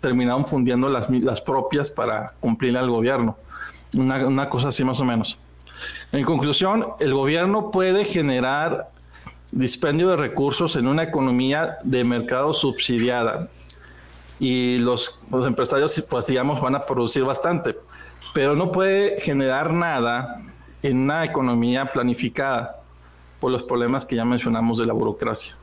[0.00, 3.36] terminaron fundiendo las, las propias para cumplir al gobierno.
[3.94, 5.38] Una, una cosa así más o menos.
[6.14, 8.88] En conclusión, el gobierno puede generar
[9.50, 13.48] dispendio de recursos en una economía de mercado subsidiada
[14.38, 17.74] y los, empresarios, pues digamos, van a producir bastante,
[18.32, 20.40] pero no puede generar nada
[20.84, 22.76] en una economía planificada
[23.40, 25.56] por los problemas que ya mencionamos de la burocracia.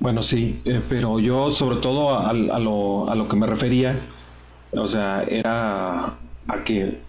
[0.00, 3.98] Bueno, sí, eh, pero yo sobre todo a, lo, a lo que me refería,
[4.72, 6.14] o sea, era
[6.48, 7.04] a que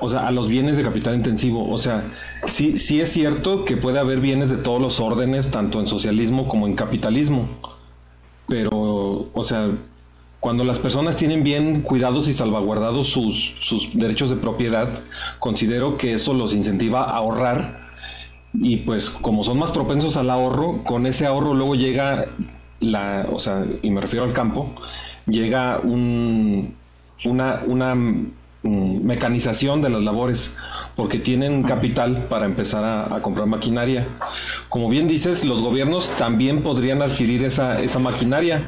[0.00, 1.70] o sea, a los bienes de capital intensivo.
[1.70, 2.04] O sea,
[2.46, 6.48] sí, sí es cierto que puede haber bienes de todos los órdenes, tanto en socialismo
[6.48, 7.48] como en capitalismo.
[8.46, 9.70] Pero, o sea,
[10.40, 14.88] cuando las personas tienen bien cuidados y salvaguardados sus, sus derechos de propiedad,
[15.38, 17.90] considero que eso los incentiva a ahorrar.
[18.54, 22.26] Y pues como son más propensos al ahorro, con ese ahorro luego llega
[22.80, 24.74] la, o sea, y me refiero al campo,
[25.26, 26.74] llega un,
[27.24, 27.94] una, una
[28.62, 30.52] Mm, mecanización de las labores,
[30.94, 34.06] porque tienen capital para empezar a, comprar maquinaria.
[34.68, 38.60] Como bien dices, los gobiernos también podrían adquirir esa, esa maquinaria,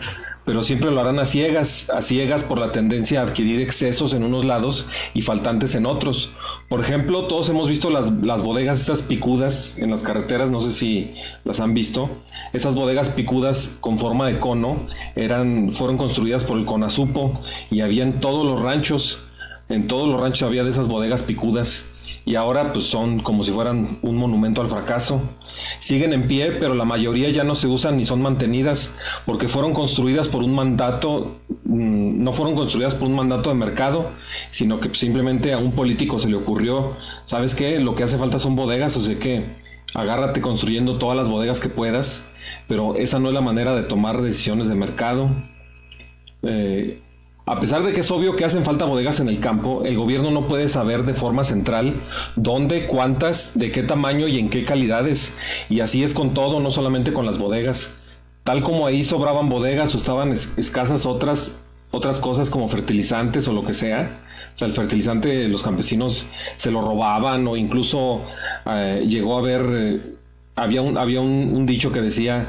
[0.46, 4.24] pero siempre lo harán a ciegas, a ciegas por la tendencia a adquirir excesos en
[4.24, 6.30] unos lados y faltantes en otros.
[6.70, 10.72] Por ejemplo, todos hemos visto las, las bodegas, esas picudas en las carreteras, no sé
[10.72, 12.08] si las han visto.
[12.54, 17.38] Esas bodegas picudas con forma de cono eran, fueron construidas por el Conasupo
[17.70, 19.18] y habían todos los ranchos
[19.72, 21.86] en todos los ranchos había de esas bodegas picudas
[22.24, 25.20] y ahora pues son como si fueran un monumento al fracaso.
[25.78, 28.92] Siguen en pie, pero la mayoría ya no se usan ni son mantenidas
[29.26, 34.10] porque fueron construidas por un mandato, mm, no fueron construidas por un mandato de mercado,
[34.50, 37.80] sino que simplemente a un político se le ocurrió, ¿sabes qué?
[37.80, 39.44] Lo que hace falta son bodegas, o sea que
[39.94, 42.22] agárrate construyendo todas las bodegas que puedas,
[42.68, 45.28] pero esa no es la manera de tomar decisiones de mercado.
[46.42, 47.01] Eh,
[47.44, 50.30] a pesar de que es obvio que hacen falta bodegas en el campo, el gobierno
[50.30, 51.94] no puede saber de forma central
[52.36, 55.32] dónde, cuántas, de qué tamaño y en qué calidades.
[55.68, 57.94] Y así es con todo, no solamente con las bodegas.
[58.44, 61.58] Tal como ahí sobraban bodegas o estaban escasas otras,
[61.90, 64.20] otras cosas como fertilizantes o lo que sea.
[64.54, 66.26] O sea, el fertilizante los campesinos
[66.56, 68.22] se lo robaban o incluso
[68.66, 70.00] eh, llegó a haber, eh,
[70.54, 72.46] había, un, había un, dicho que decía,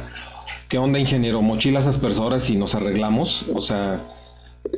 [0.68, 1.42] ¿qué onda ingeniero?
[1.42, 3.46] Mochilas aspersoras y nos arreglamos.
[3.56, 4.02] O sea,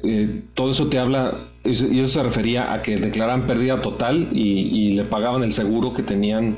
[0.04, 4.94] eh, todo eso te habla, y eso se refería a que declaraban pérdida total y,
[4.94, 6.58] le pagaban el seguro que tenían,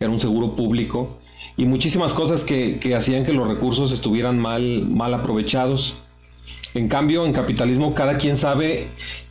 [0.00, 1.18] era un seguro público,
[1.56, 5.94] y muchísimas cosas que, que hacían que los recursos estuvieran mal, mal aprovechados.
[6.74, 8.88] En cambio, en capitalismo cada quien sabe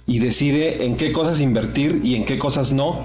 [0.07, 3.03] y decide en qué cosas invertir y en qué cosas no.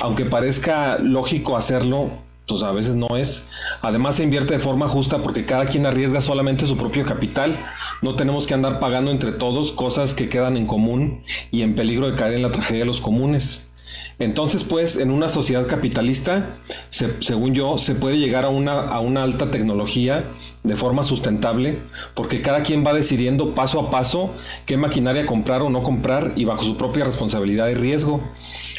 [0.00, 2.10] Aunque parezca lógico hacerlo,
[2.48, 3.46] pues a veces no es.
[3.82, 7.56] Además se invierte de forma justa porque cada quien arriesga solamente su propio capital.
[8.02, 12.10] No tenemos que andar pagando entre todos cosas que quedan en común y en peligro
[12.10, 13.68] de caer en la tragedia de los comunes.
[14.18, 16.56] Entonces, pues, en una sociedad capitalista,
[16.90, 20.24] según yo, se puede llegar a una, a una alta tecnología
[20.64, 21.78] de forma sustentable,
[22.14, 24.30] porque cada quien va decidiendo paso a paso
[24.66, 28.20] qué maquinaria comprar o no comprar y bajo su propia responsabilidad y riesgo.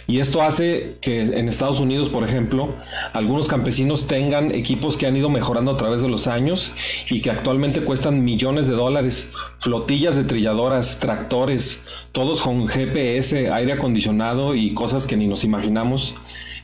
[0.10, 2.74] Y esto hace que en Estados Unidos, por ejemplo,
[3.13, 6.72] algunos campesinos tengan equipos que han ido mejorando a través de los años
[7.12, 13.74] y que actualmente cuestan millones de dólares, flotillas de trilladoras, tractores, todos con GPS, aire
[13.74, 16.15] acondicionado y cosas que ni nos imaginamos,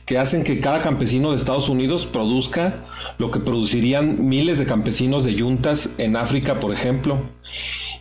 [0.06, 2.74] que hacen que cada campesino de Estados Unidos produzca
[3.18, 7.20] lo que producirían miles de campesinos de yuntas en África, por ejemplo.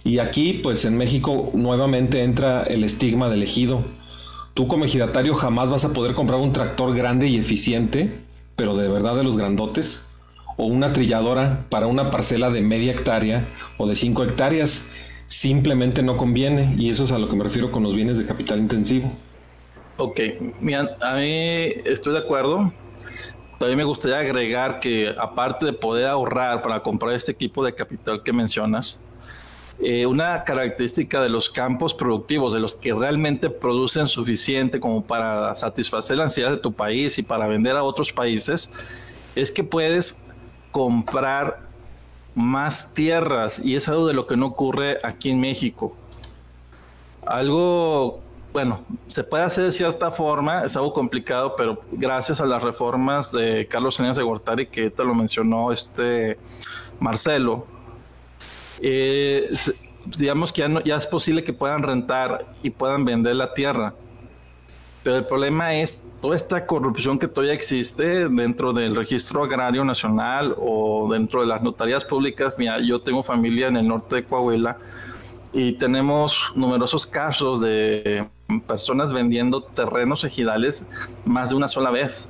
[0.03, 3.84] Y aquí, pues en México, nuevamente entra el estigma del ejido
[4.55, 8.09] Tú como ejidatario jamás vas a poder comprar un tractor grande y eficiente,
[8.55, 10.05] pero de verdad de los grandotes,
[10.55, 13.43] o una trilladora para una parcela de media hectárea
[13.77, 14.87] o de 5 hectáreas.
[15.27, 18.25] Simplemente no conviene y eso es a lo que me refiero con los bienes de
[18.25, 19.11] capital intensivo.
[19.97, 20.21] Ok,
[20.61, 22.71] mira, a mí estoy de acuerdo.
[23.59, 28.23] Todavía me gustaría agregar que aparte de poder ahorrar para comprar este equipo de capital
[28.23, 29.01] que mencionas,
[29.79, 35.53] eh, una característica de los campos productivos, de los que realmente producen suficiente como para
[35.55, 38.71] satisfacer la ansiedad de tu país y para vender a otros países,
[39.35, 40.21] es que puedes
[40.71, 41.59] comprar
[42.35, 45.93] más tierras y es algo de lo que no ocurre aquí en México.
[47.25, 48.21] Algo,
[48.53, 53.29] bueno, se puede hacer de cierta forma, es algo complicado, pero gracias a las reformas
[53.31, 56.38] de Carlos Salinas de Gortari, que te lo mencionó este
[56.99, 57.67] Marcelo,
[58.81, 59.53] eh,
[60.17, 63.93] digamos que ya, ya es posible que puedan rentar y puedan vender la tierra.
[65.03, 70.55] Pero el problema es toda esta corrupción que todavía existe dentro del registro agrario nacional
[70.57, 72.55] o dentro de las notarías públicas.
[72.57, 74.77] Mira, yo tengo familia en el norte de Coahuila
[75.53, 78.27] y tenemos numerosos casos de
[78.67, 80.85] personas vendiendo terrenos ejidales
[81.23, 82.29] más de una sola vez.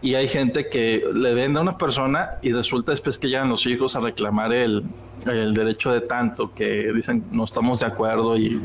[0.00, 3.66] Y hay gente que le vende a una persona y resulta después que llegan los
[3.66, 4.84] hijos a reclamar el,
[5.24, 8.60] el derecho de tanto, que dicen no estamos de acuerdo y,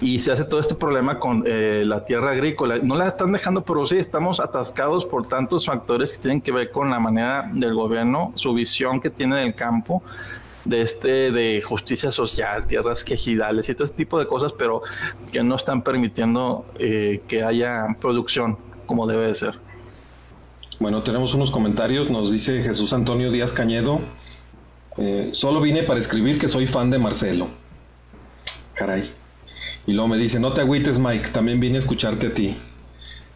[0.00, 2.78] y se hace todo este problema con eh, la tierra agrícola.
[2.78, 6.90] No la están dejando producir, estamos atascados por tantos factores que tienen que ver con
[6.90, 10.02] la manera del gobierno, su visión que tiene del campo,
[10.64, 14.82] de este de justicia social, tierras quejidales y todo este tipo de cosas, pero
[15.30, 19.58] que no están permitiendo eh, que haya producción como debe de ser.
[20.78, 24.00] Bueno, tenemos unos comentarios, nos dice Jesús Antonio Díaz Cañedo,
[24.96, 27.48] eh, solo vine para escribir que soy fan de Marcelo.
[28.74, 29.10] Caray.
[29.86, 32.56] Y luego me dice, no te agüites Mike, también vine a escucharte a ti.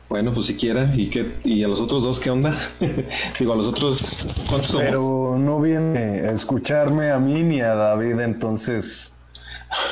[0.08, 0.92] Bueno, pues siquiera.
[0.94, 1.32] ¿Y qué?
[1.44, 2.56] ¿Y a los otros dos qué onda?
[3.38, 4.86] Digo, a los otros, ¿cuántos somos?
[4.86, 9.16] Pero no viene a escucharme a mí ni a David, entonces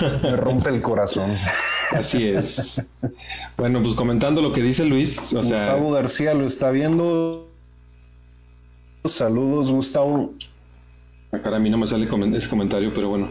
[0.23, 1.37] me rompe el corazón.
[1.91, 2.81] Así es.
[3.57, 5.73] Bueno, pues comentando lo que dice Luis, o sea...
[5.73, 7.49] Gustavo García lo está viendo.
[9.05, 10.35] Saludos, Gustavo.
[11.33, 13.31] Acá a mí no me sale ese comentario, pero bueno.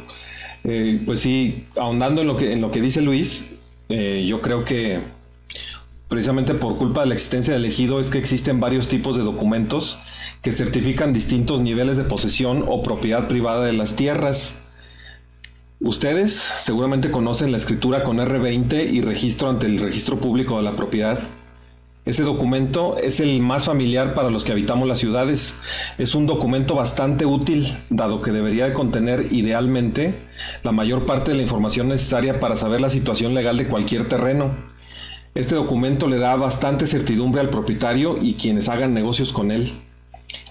[0.63, 3.51] Eh, pues sí, ahondando en lo que, en lo que dice Luis,
[3.89, 4.99] eh, yo creo que
[6.07, 9.99] precisamente por culpa de la existencia del ejido es que existen varios tipos de documentos
[10.41, 14.55] que certifican distintos niveles de posesión o propiedad privada de las tierras.
[15.79, 20.75] Ustedes seguramente conocen la escritura con R20 y registro ante el registro público de la
[20.75, 21.19] propiedad.
[22.03, 25.53] Ese documento es el más familiar para los que habitamos las ciudades.
[25.99, 30.15] Es un documento bastante útil, dado que debería de contener idealmente
[30.63, 34.49] la mayor parte de la información necesaria para saber la situación legal de cualquier terreno.
[35.35, 39.71] Este documento le da bastante certidumbre al propietario y quienes hagan negocios con él.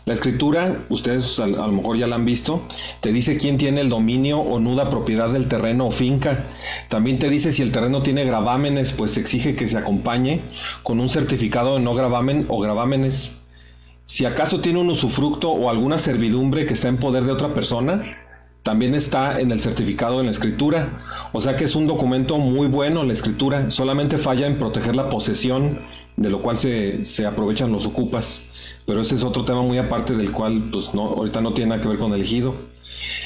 [0.07, 2.63] La escritura, ustedes a, lo mejor ya la han visto,
[3.01, 6.47] te dice quién tiene el dominio o nuda propiedad del terreno o finca.
[6.89, 10.41] También te dice si el terreno tiene gravámenes, pues exige que se acompañe
[10.83, 13.37] con un certificado de no gravamen o gravámenes.
[14.07, 18.03] Si acaso tiene un usufructo o alguna servidumbre que está en poder de otra persona,
[18.63, 20.89] también está en el certificado en la escritura.
[21.33, 25.09] O sea que es un documento muy bueno la escritura, solamente falla en proteger la
[25.09, 25.79] posesión,
[26.17, 28.45] de lo cual se, se aprovechan los ocupas.
[28.87, 31.83] Pero ese es otro tema muy aparte del cual pues no, ahorita no tiene nada
[31.83, 32.55] que ver con el ejido.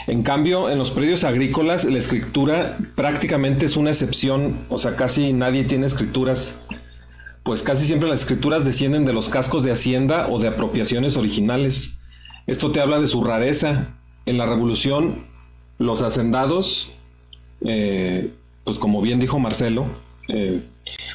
[0.06, 5.32] En cambio, en los predios agrícolas la escritura prácticamente es una excepción, o sea, casi
[5.32, 6.60] nadie tiene escrituras,
[7.42, 11.98] pues casi siempre las escrituras descienden de los cascos de hacienda o de apropiaciones originales.
[12.46, 13.88] Esto te habla de su rareza.
[14.26, 15.26] En la revolución,
[15.78, 16.92] los hacendados,
[17.62, 18.30] eh,
[18.64, 19.86] pues como bien dijo Marcelo,
[20.28, 20.62] eh,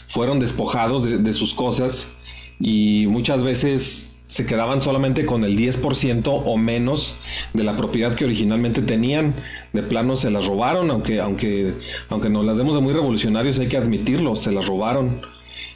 [0.08, 2.12] fueron despojados de, sus cosas
[2.60, 7.16] y muchas veces se quedaban solamente con el 10% o menos
[7.54, 9.34] de la propiedad que originalmente tenían.
[9.74, 11.74] De plano se las robaron, aunque, aunque,
[12.10, 15.22] aunque nos las demos de muy revolucionarios, hay que admitirlo, se las robaron.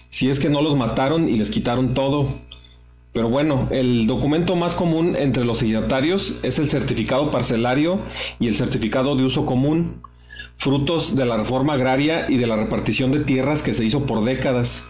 [0.09, 2.27] Si es que no los mataron y les quitaron todo.
[3.13, 7.99] Pero bueno, el documento más común entre los ejidatarios es el certificado parcelario
[8.39, 10.01] y el certificado de uso común,
[10.57, 14.23] frutos de la reforma agraria y de la repartición de tierras que se hizo por
[14.23, 14.83] décadas.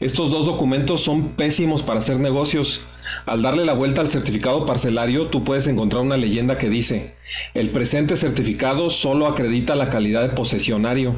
[0.00, 2.82] Estos dos documentos son pésimos para hacer negocios
[3.26, 7.14] al darle la vuelta al certificado parcelario, tú puedes encontrar una leyenda que dice,
[7.54, 11.14] el presente certificado solo acredita la calidad de posesionario.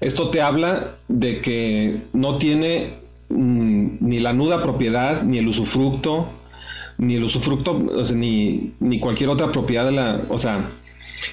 [0.00, 2.94] Esto te habla de que no tiene
[3.28, 6.28] mm, ni la nuda propiedad, ni el usufructo,
[6.98, 7.78] ni el usufructo,
[8.14, 10.20] ni, ni cualquier otra propiedad de la...
[10.28, 10.70] O sea,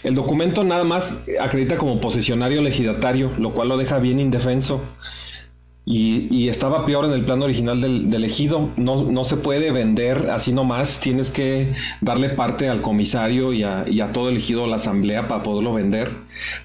[0.04, 4.82] el documento nada más acredita como posesionario legidatario, lo cual lo deja bien indefenso.
[5.90, 8.70] Y, estaba peor en el plano original del, ejido.
[8.76, 11.00] No, no, se puede vender así nomás.
[11.00, 15.44] Tienes que darle parte al comisario y a, todo el ejido a la asamblea para
[15.44, 16.12] poderlo vender.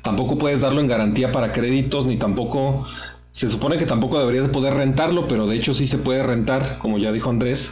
[0.02, 2.84] Tampoco puedes darlo en garantía para créditos, ni tampoco.
[3.30, 6.98] Se supone que tampoco deberías poder rentarlo, pero de hecho sí se puede rentar, como
[6.98, 7.70] ya dijo Andrés,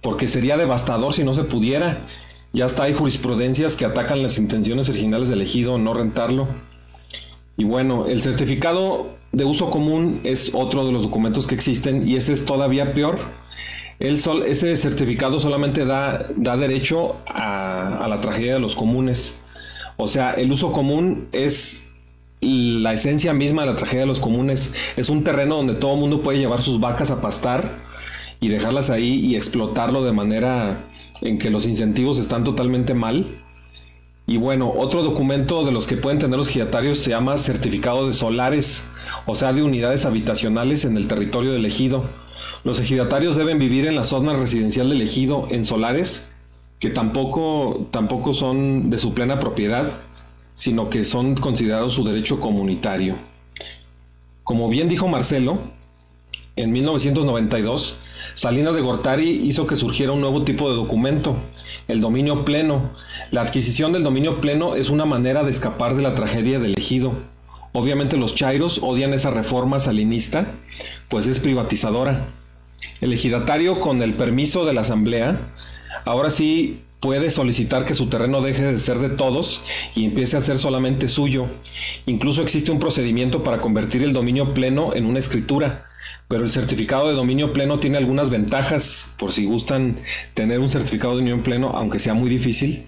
[0.00, 1.98] porque sería devastador si no se pudiera.
[2.52, 6.48] Ya está, hay jurisprudencias que atacan las intenciones originales del ejido, no rentarlo.
[7.56, 12.16] Y bueno, el certificado de uso común es otro de los documentos que existen y
[12.16, 13.18] ese es todavía peor.
[13.98, 19.36] El sol, ese certificado solamente da, da derecho a, a la tragedia de los comunes.
[19.96, 21.88] O sea, el uso común es
[22.40, 24.70] la esencia misma de la tragedia de los comunes.
[24.96, 27.70] Es un terreno donde todo el mundo puede llevar sus vacas a pastar
[28.40, 30.84] y dejarlas ahí y explotarlo de manera
[31.22, 33.26] en que los incentivos están totalmente mal
[34.28, 38.12] y bueno, otro documento de los que pueden tener los giratarios se llama certificado de
[38.12, 38.82] solares,
[39.24, 42.04] o sea, de unidades habitacionales en el territorio del ejido.
[42.64, 46.26] Los ejidatarios deben vivir en la zona residencial del ejido en solares,
[46.80, 49.92] que tampoco, tampoco son de su plena propiedad,
[50.56, 53.14] sino que son considerados su derecho comunitario.
[54.42, 55.58] Como bien dijo Marcelo,
[56.56, 57.96] en 1992,
[58.36, 61.36] Salinas de Gortari hizo que surgiera un nuevo tipo de documento,
[61.88, 62.90] el dominio pleno.
[63.30, 67.14] La adquisición del dominio pleno es una manera de escapar de la tragedia del ejido.
[67.72, 70.48] Obviamente los chairos odian esa reforma salinista,
[71.08, 72.26] pues es privatizadora.
[73.00, 75.40] El ejidatario, con el permiso de la asamblea,
[76.04, 79.62] ahora sí puede solicitar que su terreno deje de ser de todos
[79.94, 81.46] y empiece a ser solamente suyo.
[82.04, 85.86] Incluso existe un procedimiento para convertir el dominio pleno en una escritura
[86.28, 89.96] pero el certificado de dominio pleno tiene algunas ventajas por si gustan
[90.34, 92.86] tener un certificado de dominio pleno, aunque sea muy difícil.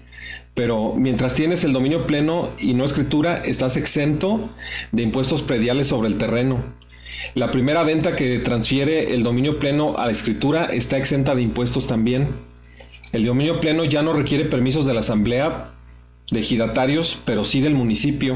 [0.55, 4.49] Pero mientras tienes el dominio pleno y no escritura, estás exento
[4.91, 6.63] de impuestos prediales sobre el terreno.
[7.33, 11.87] La primera venta que transfiere el dominio pleno a la escritura está exenta de impuestos
[11.87, 12.27] también.
[13.13, 15.69] El dominio pleno ya no requiere permisos de la asamblea
[16.29, 18.35] de ejidatarios, pero sí del municipio.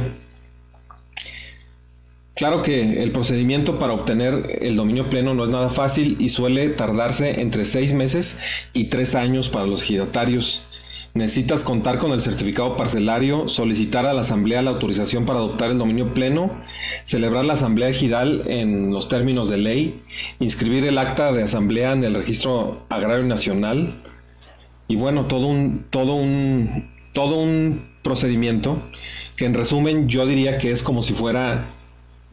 [2.43, 6.67] Claro que el procedimiento para obtener el dominio pleno no es nada fácil y suele
[6.67, 8.37] tardarse entre seis meses
[8.73, 10.61] y tres años para los ejidatarios.
[11.13, 15.77] Necesitas contar con el certificado parcelario, solicitar a la asamblea la autorización para adoptar el
[15.77, 16.51] dominio pleno,
[17.05, 20.01] celebrar la asamblea ejidal en los términos de ley,
[20.41, 23.93] inscribir el acta de asamblea en el registro agrario nacional
[24.89, 28.83] y bueno, todo un todo un todo un procedimiento
[29.37, 31.63] que en resumen yo diría que es como si fuera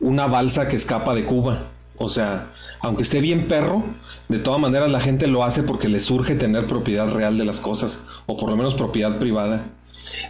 [0.00, 1.64] una balsa que escapa de Cuba.
[1.98, 2.46] O sea,
[2.80, 3.84] aunque esté bien perro,
[4.28, 7.61] de todas maneras la gente lo hace porque le surge tener propiedad real de las
[7.61, 9.64] cosas, o por lo menos propiedad privada.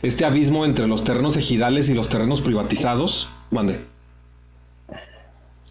[0.03, 3.81] Este abismo entre los terrenos ejidales y los terrenos privatizados, mande.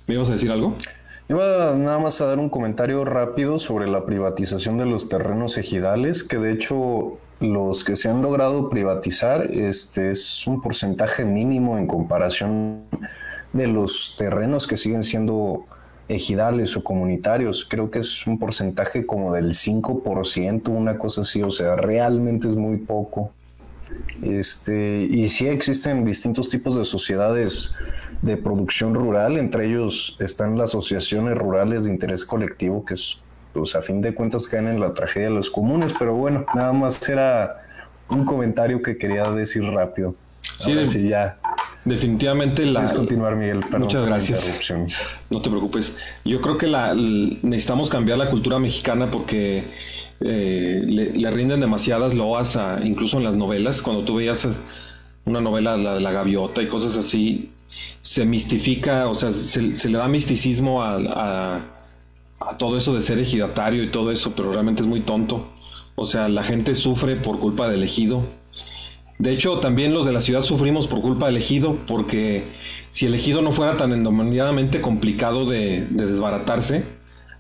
[0.08, 0.76] ¿Me ibas a decir algo?
[1.28, 6.24] Iba nada más a dar un comentario rápido sobre la privatización de los terrenos ejidales,
[6.24, 11.88] que de hecho los que se han logrado privatizar este es un porcentaje mínimo en
[11.88, 12.82] comparación
[13.54, 15.66] de los terrenos que siguen siendo
[16.08, 17.66] ejidales o comunitarios.
[17.70, 22.56] Creo que es un porcentaje como del 5%, una cosa así, o sea, realmente es
[22.56, 23.32] muy poco.
[24.22, 27.76] Este, y sí existen distintos tipos de sociedades
[28.22, 33.20] de producción rural, entre ellos están las asociaciones rurales de interés colectivo, que es,
[33.54, 36.74] pues a fin de cuentas caen en la tragedia de los comunes, pero bueno, nada
[36.74, 37.64] más era
[38.10, 40.16] un comentario que quería decir rápido.
[40.58, 41.39] Sí, de- sí, ya.
[41.90, 42.82] Definitivamente la...
[42.82, 43.60] Puedes continuar, Miguel.
[43.62, 44.74] Perdón Muchas gracias.
[45.30, 45.96] No te preocupes.
[46.26, 49.64] Yo creo que la, necesitamos cambiar la cultura mexicana porque
[50.22, 53.82] eh, le, le rinden demasiadas loas, a, incluso en las novelas.
[53.82, 54.50] Cuando tú veías eh,
[55.26, 57.52] una novela, la de la gaviota y cosas así,
[58.02, 61.76] se mistifica, o sea, se, se le da misticismo a, a-
[62.42, 65.52] a todo eso de ser ejidatario y todo eso, pero realmente es muy tonto.
[65.96, 68.24] O sea, la gente sufre por culpa del ejido.
[69.20, 72.46] De hecho, también los de la ciudad sufrimos por culpa del ejido, porque
[72.92, 76.86] si el ejido no fuera tan endemoniadamente complicado de, de desbaratarse,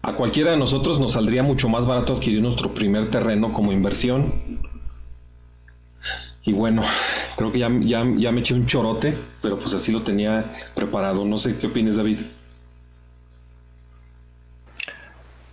[0.02, 4.34] a cualquiera de nosotros nos saldría mucho más barato adquirir nuestro primer terreno como inversión.
[6.46, 6.84] Y bueno,
[7.38, 11.26] creo que ya, ya, ya me eché un chorote, pero pues así lo tenía preparado.
[11.26, 12.18] No sé qué opinas, David.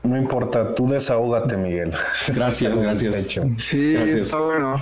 [0.06, 1.92] No importa, tú desahógate, Miguel.
[2.34, 3.16] Gracias, gracias.
[3.16, 3.42] Hecho.
[3.58, 4.20] Sí, Gracias.
[4.22, 4.80] está bueno.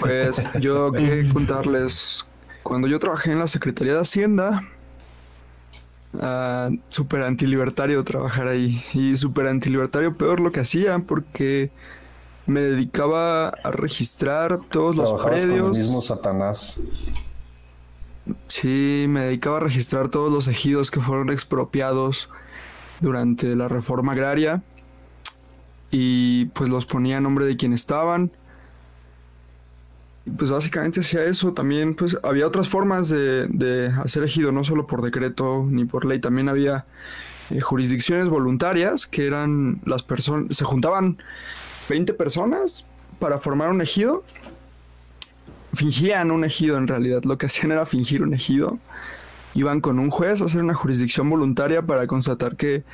[0.00, 2.26] Pues yo quería contarles,
[2.62, 4.62] cuando yo trabajé en la Secretaría de Hacienda,
[6.20, 8.82] ah, súper antilibertario trabajar ahí.
[8.94, 11.70] Y súper antilibertario peor lo que hacía, porque
[12.46, 15.76] me dedicaba a registrar todos los Trabajabas con el predios.
[15.78, 16.80] mismo Satanás.
[18.48, 22.30] Sí, me dedicaba a registrar todos los ejidos que fueron expropiados
[23.00, 24.62] durante la reforma agraria
[25.90, 28.32] y pues los ponía a nombre de quien estaban.
[30.26, 31.52] Y pues básicamente hacía eso.
[31.52, 36.04] También pues había otras formas de, de hacer ejido, no solo por decreto ni por
[36.04, 36.20] ley.
[36.20, 36.86] También había
[37.50, 41.18] eh, jurisdicciones voluntarias que eran las personas, se juntaban
[41.88, 42.86] 20 personas
[43.18, 44.24] para formar un ejido
[45.74, 47.22] fingían un ejido en realidad.
[47.24, 48.78] Lo que hacían era fingir un ejido.
[49.54, 52.84] Iban con un juez a hacer una jurisdicción voluntaria para constatar que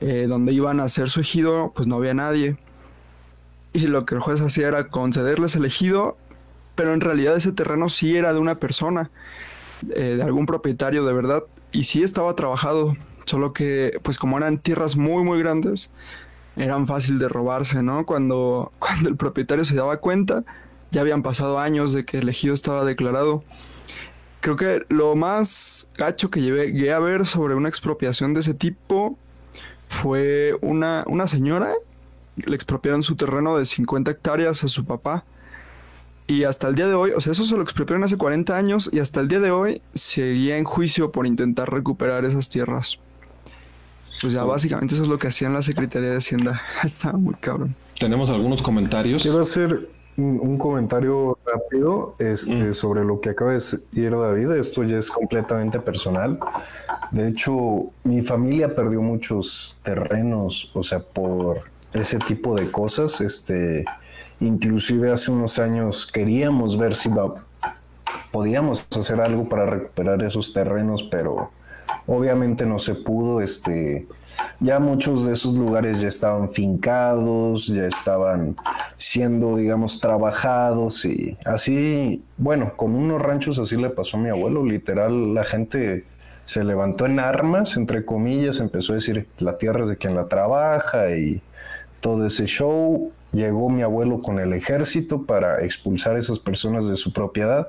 [0.00, 2.56] eh, donde iban a hacer su ejido, pues no había nadie.
[3.72, 6.16] Y lo que el juez hacía era concederles el ejido,
[6.74, 9.10] pero en realidad ese terreno sí era de una persona,
[9.90, 12.96] eh, de algún propietario de verdad, y sí estaba trabajado.
[13.26, 15.90] Solo que, pues como eran tierras muy, muy grandes,
[16.56, 18.06] eran fácil de robarse, ¿no?
[18.06, 20.44] Cuando, cuando el propietario se daba cuenta,
[20.90, 23.42] ya habían pasado años de que el ejido estaba declarado.
[24.46, 28.54] Creo que lo más gacho que llevé, llegué a ver sobre una expropiación de ese
[28.54, 29.18] tipo
[29.88, 31.72] fue una, una señora.
[32.36, 35.24] Le expropiaron su terreno de 50 hectáreas a su papá.
[36.28, 38.88] Y hasta el día de hoy, o sea, eso se lo expropiaron hace 40 años
[38.92, 43.00] y hasta el día de hoy seguía en juicio por intentar recuperar esas tierras.
[44.20, 46.62] Pues ya básicamente eso es lo que hacía en la Secretaría de Hacienda.
[46.84, 47.74] Estaba muy cabrón.
[47.98, 49.22] Tenemos algunos comentarios.
[49.22, 49.88] Quiero hacer
[50.18, 52.74] un, un comentario rápido este, Mm.
[52.74, 53.80] sobre lo que acaba de decir
[54.20, 54.50] David.
[54.52, 56.38] Esto ya es completamente personal.
[57.10, 61.62] De hecho, mi familia perdió muchos terrenos, o sea, por
[61.92, 63.20] ese tipo de cosas.
[63.20, 63.84] Este,
[64.40, 67.44] inclusive hace unos años queríamos ver si va-
[68.32, 71.50] podíamos hacer algo para recuperar esos terrenos, pero
[72.06, 73.40] obviamente no se pudo.
[73.40, 74.06] Este,
[74.60, 78.56] ya muchos de esos lugares ya estaban fincados, ya estaban
[78.96, 84.64] siendo, digamos, trabajados y así, bueno, con unos ranchos así le pasó a mi abuelo,
[84.64, 86.04] literal, la gente
[86.44, 90.26] se levantó en armas, entre comillas, empezó a decir, la tierra es de quien la
[90.26, 91.42] trabaja y
[92.00, 93.12] todo ese show.
[93.32, 97.68] Llegó mi abuelo con el ejército para expulsar a esas personas de su propiedad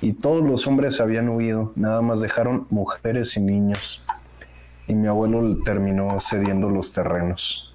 [0.00, 4.06] y todos los hombres habían huido, nada más dejaron mujeres y niños.
[4.92, 7.72] Y mi abuelo terminó cediendo los terrenos.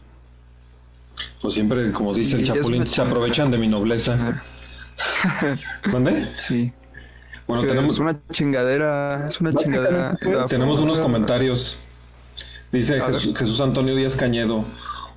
[1.41, 4.43] Pues siempre, como Sí, dice el Chapulín, se aprovechan de mi nobleza.
[5.91, 6.27] ¿Dónde?
[6.37, 6.71] Sí.
[7.47, 10.15] Bueno, Que tenemos, Es una chingadera, es una chingadera.
[10.47, 11.79] tenemos unos comentarios.
[12.71, 13.01] Dice.
[13.01, 14.63] Jesús, Jesús Antonio Díaz Cañedo.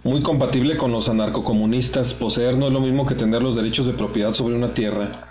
[0.02, 2.14] Muy compatible con los anarcocomunistas.
[2.14, 5.28] Poseer no es lo mismo que tener los derechos de propiedad sobre una tierra.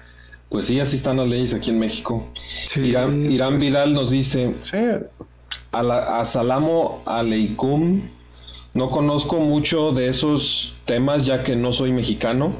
[0.49, 2.31] Pues sí, así están las leyes aquí en México.
[2.67, 3.57] Sí, Irán, Irán.
[3.57, 4.77] Vidal nos dice, Sí,
[5.71, 8.01] Ala- Asalamo Aleikum.
[8.73, 12.53] No conozco mucho de esos temas ya que no soy mexicano,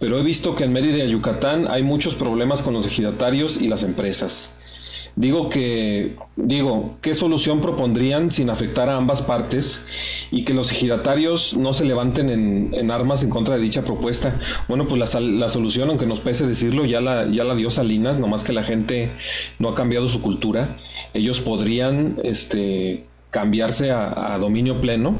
[0.00, 3.84] pero he visto que en Mérida, Yucatán, hay muchos problemas con los ejidatarios y las
[3.84, 4.50] empresas.
[5.16, 9.82] Digo que, digo, ¿qué solución propondrían sin afectar a ambas partes
[10.32, 14.40] y que los ejidatarios no se levanten en, en armas en contra de dicha propuesta?
[14.66, 18.18] Bueno, pues la, la solución, aunque nos pese decirlo, ya la, ya la dio Salinas,
[18.18, 19.08] nomás que la gente
[19.60, 20.78] no ha cambiado su cultura.
[21.14, 25.16] Ellos podrían este, cambiarse a, dominio pleno,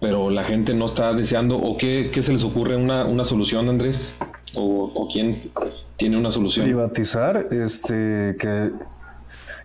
[0.00, 1.56] pero la gente no está deseando.
[1.56, 4.14] ¿O qué, qué se les ocurre una, una solución, Andrés?
[4.54, 5.50] ¿O, o quién,
[5.96, 6.64] tiene una solución.
[6.66, 8.70] Privatizar, este, que,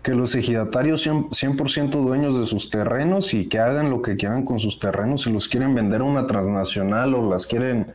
[0.02, 4.44] que los ejidatarios sean 100% dueños de sus terrenos y que hagan lo que quieran
[4.44, 5.22] con sus terrenos.
[5.24, 7.88] Si los quieren vender a una transnacional o las quieren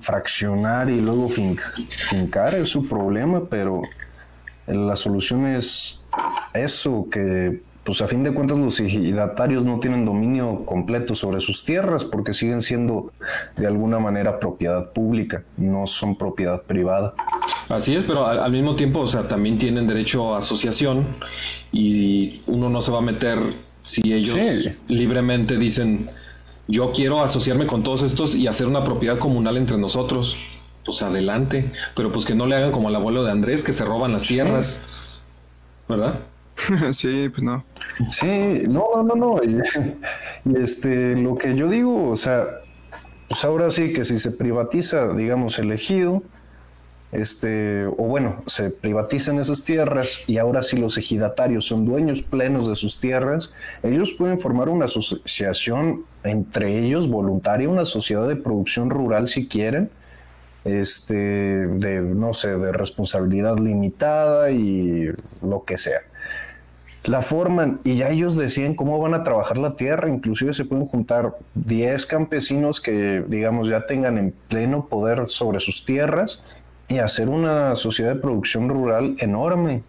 [0.00, 1.56] fraccionar y luego fin-
[1.88, 3.82] fincar, es su problema, pero
[4.66, 6.01] la solución es
[6.54, 11.64] eso, que pues a fin de cuentas los ejidatarios no tienen dominio completo sobre sus
[11.64, 13.12] tierras porque siguen siendo
[13.56, 17.14] de alguna manera propiedad pública, no son propiedad privada.
[17.68, 21.04] Así es, pero al, al mismo tiempo, o sea, también tienen derecho a asociación
[21.72, 23.38] y uno no se va a meter
[23.82, 24.70] si ellos Sí.
[24.86, 26.08] libremente dicen,
[26.68, 30.36] yo quiero asociarme con todos estos y hacer una propiedad comunal entre nosotros.
[30.84, 33.84] Pues adelante, pero pues que no le hagan como al abuelo de Andrés, que se
[33.84, 34.82] roban las tierras,
[35.88, 36.20] ¿verdad?
[36.92, 37.64] sí, pues no.
[38.10, 39.44] Sí, no, no, no, no.
[39.44, 39.60] Y,
[40.56, 42.46] este, lo que yo digo, o sea,
[43.28, 46.22] pues ahora sí que si se privatiza, digamos, el ejido,
[47.12, 52.68] este, o bueno, se privatizan esas tierras y ahora sí los ejidatarios son dueños plenos
[52.68, 58.88] de sus tierras, ellos pueden formar una asociación entre ellos voluntaria, una sociedad de producción
[58.88, 59.90] rural si quieren,
[60.64, 65.10] este, de, no sé, de responsabilidad limitada y
[65.42, 66.00] lo que sea
[67.04, 70.86] la forman y ya ellos deciden cómo van a trabajar la tierra, inclusive se pueden
[70.86, 76.42] juntar 10 campesinos que digamos ya tengan en pleno poder sobre sus tierras
[76.88, 79.82] y hacer una sociedad de producción rural enorme.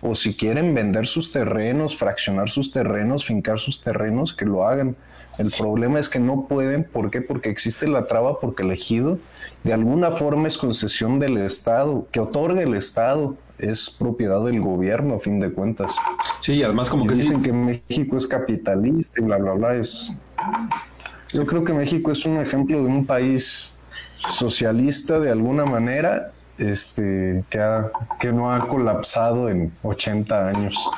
[0.00, 4.94] O si quieren vender sus terrenos, fraccionar sus terrenos, fincar sus terrenos, que lo hagan.
[5.38, 7.20] El problema es que no pueden, ¿por qué?
[7.20, 9.18] Porque existe la traba porque el ejido
[9.64, 15.16] de alguna forma es concesión del Estado, que otorga el Estado, es propiedad del gobierno
[15.16, 15.96] a fin de cuentas.
[16.40, 19.52] Sí, y además como Y que sí, dicen que México es capitalista y bla, bla,
[19.52, 19.74] bla.
[19.76, 20.16] Es...
[21.32, 23.78] Yo creo que México es un ejemplo de un país
[24.30, 30.90] socialista de alguna manera este, que, ha- que no ha colapsado en 80 años.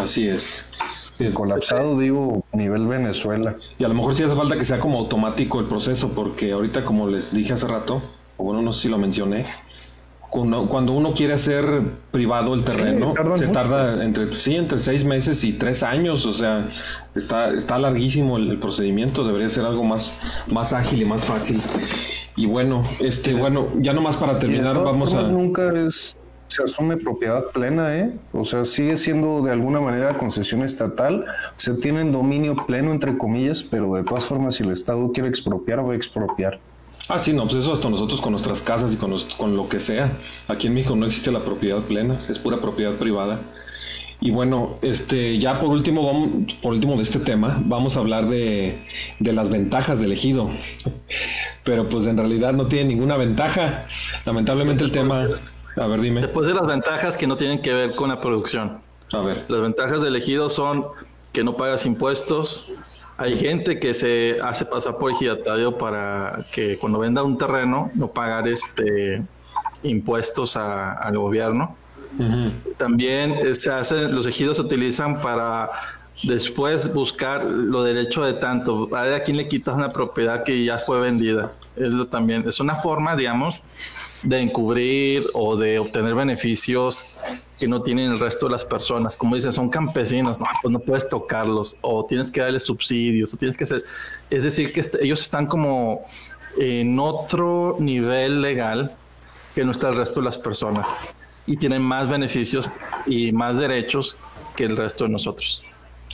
[0.00, 0.70] así es.
[1.18, 3.56] Sí, Colapsado digo nivel Venezuela.
[3.78, 6.84] Y a lo mejor sí hace falta que sea como automático el proceso, porque ahorita,
[6.84, 8.02] como les dije hace rato,
[8.36, 9.46] o bueno, no sé si lo mencioné,
[10.30, 11.64] cuando, cuando uno quiere hacer
[12.10, 13.52] privado el terreno, se mucho.
[13.52, 16.68] tarda entre, sí, entre seis meses y tres años, o sea,
[17.14, 20.14] está, está larguísimo el, el procedimiento, debería ser algo más,
[20.46, 21.62] más ágil y más fácil.
[22.36, 25.22] Y bueno, este, bueno, ya nomás para terminar, vamos a...
[25.22, 26.16] nunca es,
[26.48, 28.12] se asume propiedad plena, ¿eh?
[28.32, 31.24] O sea, sigue siendo de alguna manera concesión estatal.
[31.24, 35.28] O sea, tienen dominio pleno, entre comillas, pero de todas formas, si el Estado quiere
[35.28, 36.60] expropiar, va a expropiar.
[37.08, 39.68] Ah, sí, no, pues eso hasta nosotros con nuestras casas y con, nos- con lo
[39.68, 40.12] que sea.
[40.48, 43.40] Aquí en México no existe la propiedad plena, es pura propiedad privada.
[44.20, 48.28] Y bueno, este, ya por último, vamos, por último de este tema, vamos a hablar
[48.28, 48.78] de,
[49.20, 50.50] de las ventajas del ejido.
[51.64, 53.86] Pero pues en realidad no tiene ninguna ventaja.
[54.24, 55.26] Lamentablemente el tema,
[55.76, 56.22] a ver, dime.
[56.22, 58.80] Después de las ventajas que no tienen que ver con la producción.
[59.12, 59.44] A ver.
[59.48, 60.86] Las ventajas del ejido son
[61.32, 62.66] que no pagas impuestos.
[63.18, 68.08] Hay gente que se hace pasar por ejidatario para que cuando venda un terreno no
[68.08, 69.22] pagar este
[69.82, 71.76] impuestos a- al gobierno.
[72.76, 75.68] También eh, se hacen, los ejidos se utilizan para
[76.24, 78.88] después buscar lo derecho de tanto.
[78.96, 81.52] A ver a quién le quitas una propiedad que ya fue vendida.
[81.76, 83.62] Es lo también, es una forma, digamos,
[84.22, 87.06] de encubrir o de obtener beneficios
[87.58, 89.16] que no tienen el resto de las personas.
[89.16, 93.36] Como dicen, son campesinos, no, pues no puedes tocarlos, o tienes que darles subsidios, o
[93.36, 93.82] tienes que hacer.
[94.30, 96.04] Es decir, que est- ellos están como
[96.58, 98.92] en otro nivel legal
[99.54, 100.88] que no está el resto de las personas
[101.46, 102.68] y tienen más beneficios
[103.06, 104.16] y más derechos
[104.54, 105.62] que el resto de nosotros.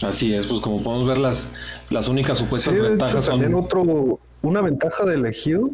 [0.03, 1.51] Así es, pues como podemos ver, las,
[1.90, 3.64] las únicas supuestas Sí, de hecho, ventajas también son...
[3.64, 5.70] otro, una ventaja del ejido.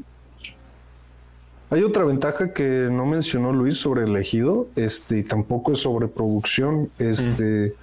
[1.70, 6.08] Hay otra ventaja que no mencionó Luis sobre el ejido, este, y tampoco es sobre
[6.08, 7.74] producción, este,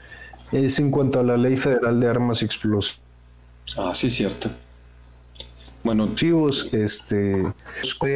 [0.52, 3.00] es en cuanto a la ley federal de armas explosivas.
[3.78, 4.50] Ah, sí, cierto.
[5.84, 6.10] Bueno,
[6.72, 7.46] este,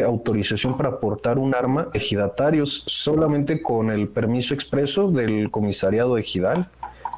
[0.03, 6.71] autorización para portar un arma ejidatarios solamente con el permiso expreso del comisariado ejidal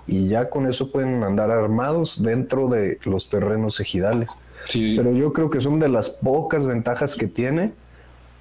[0.08, 4.38] y ya con eso pueden andar armados dentro de los terrenos ejidales.
[4.66, 7.72] sí, Pero yo creo que son de las pocas ventajas que tiene,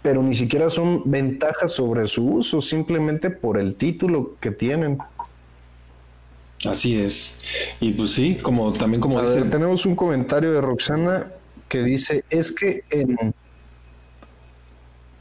[0.03, 4.99] pero ni siquiera son ventajas sobre su uso, simplemente por el título que tienen.
[6.65, 7.39] así es.
[7.81, 9.43] Y pues sí, como también como dice...
[9.43, 11.33] ver, tenemos un comentario de Roxana
[11.69, 13.35] que dice, es que en...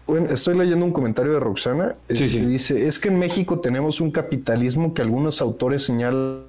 [0.08, 1.96] Bueno, estoy leyendo un comentario de Roxana.
[2.08, 2.40] Sí, este, sí.
[2.40, 6.49] Dice, es que en México tenemos un capitalismo que algunos autores señalan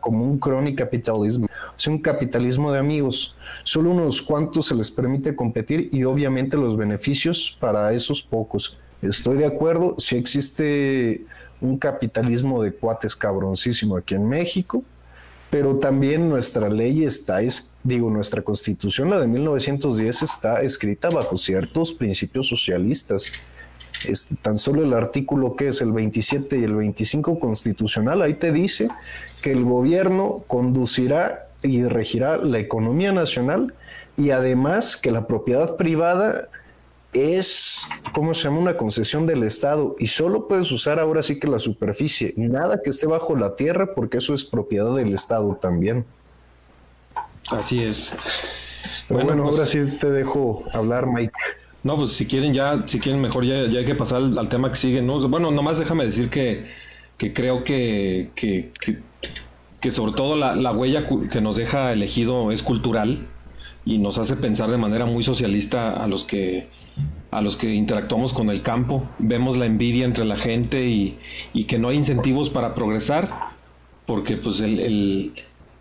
[0.00, 0.38] como un
[0.74, 3.36] capitalismo, o sea, un capitalismo de amigos.
[3.62, 8.78] Solo unos cuantos se les permite competir y obviamente los beneficios para esos pocos.
[9.02, 11.26] Estoy de acuerdo, si existe
[11.60, 14.82] un capitalismo de cuates cabroncísimo aquí en México,
[15.50, 21.36] pero también nuestra ley está, es, digo, nuestra constitución, la de 1910, está escrita bajo
[21.36, 23.30] ciertos principios socialistas.
[24.04, 28.52] Este, tan solo el artículo que es el 27 y el 25 constitucional, ahí te
[28.52, 28.88] dice
[29.42, 33.74] que el gobierno conducirá y regirá la economía nacional
[34.16, 36.48] y además que la propiedad privada
[37.12, 38.58] es, ¿cómo se llama?
[38.58, 42.90] Una concesión del Estado y solo puedes usar ahora sí que la superficie, nada que
[42.90, 46.04] esté bajo la tierra porque eso es propiedad del Estado también.
[47.50, 48.14] Así es.
[49.08, 51.32] Pero bueno, pues, ahora sí te dejo hablar, Mike.
[51.86, 54.70] No, pues si quieren ya, si quieren mejor ya, ya hay que pasar al, tema
[54.70, 55.20] que sigue, ¿no?
[55.28, 56.66] Bueno, nomás déjame decir que,
[57.16, 63.28] que creo que, que, sobre todo la, la huella que nos deja elegido es cultural
[63.84, 66.66] y nos hace pensar de manera muy socialista a los que
[67.30, 71.16] a los que interactuamos con el campo, vemos la envidia entre la gente y,
[71.68, 73.30] que no hay incentivos para progresar,
[74.06, 75.32] porque pues el, el,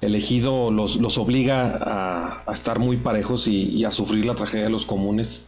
[0.01, 5.47] elegido los, obliga a, estar muy parejos y a sufrir la tragedia de los comunes.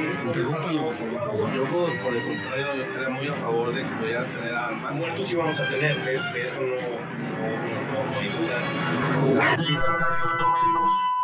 [0.33, 0.49] Yo,
[1.69, 4.95] por el contrario, estaría muy a favor de que pudieran tener armas.
[4.95, 6.15] Muertos sí vamos a tener, que
[6.47, 8.21] eso no, no, no, no
[10.37, 11.20] tóxicos.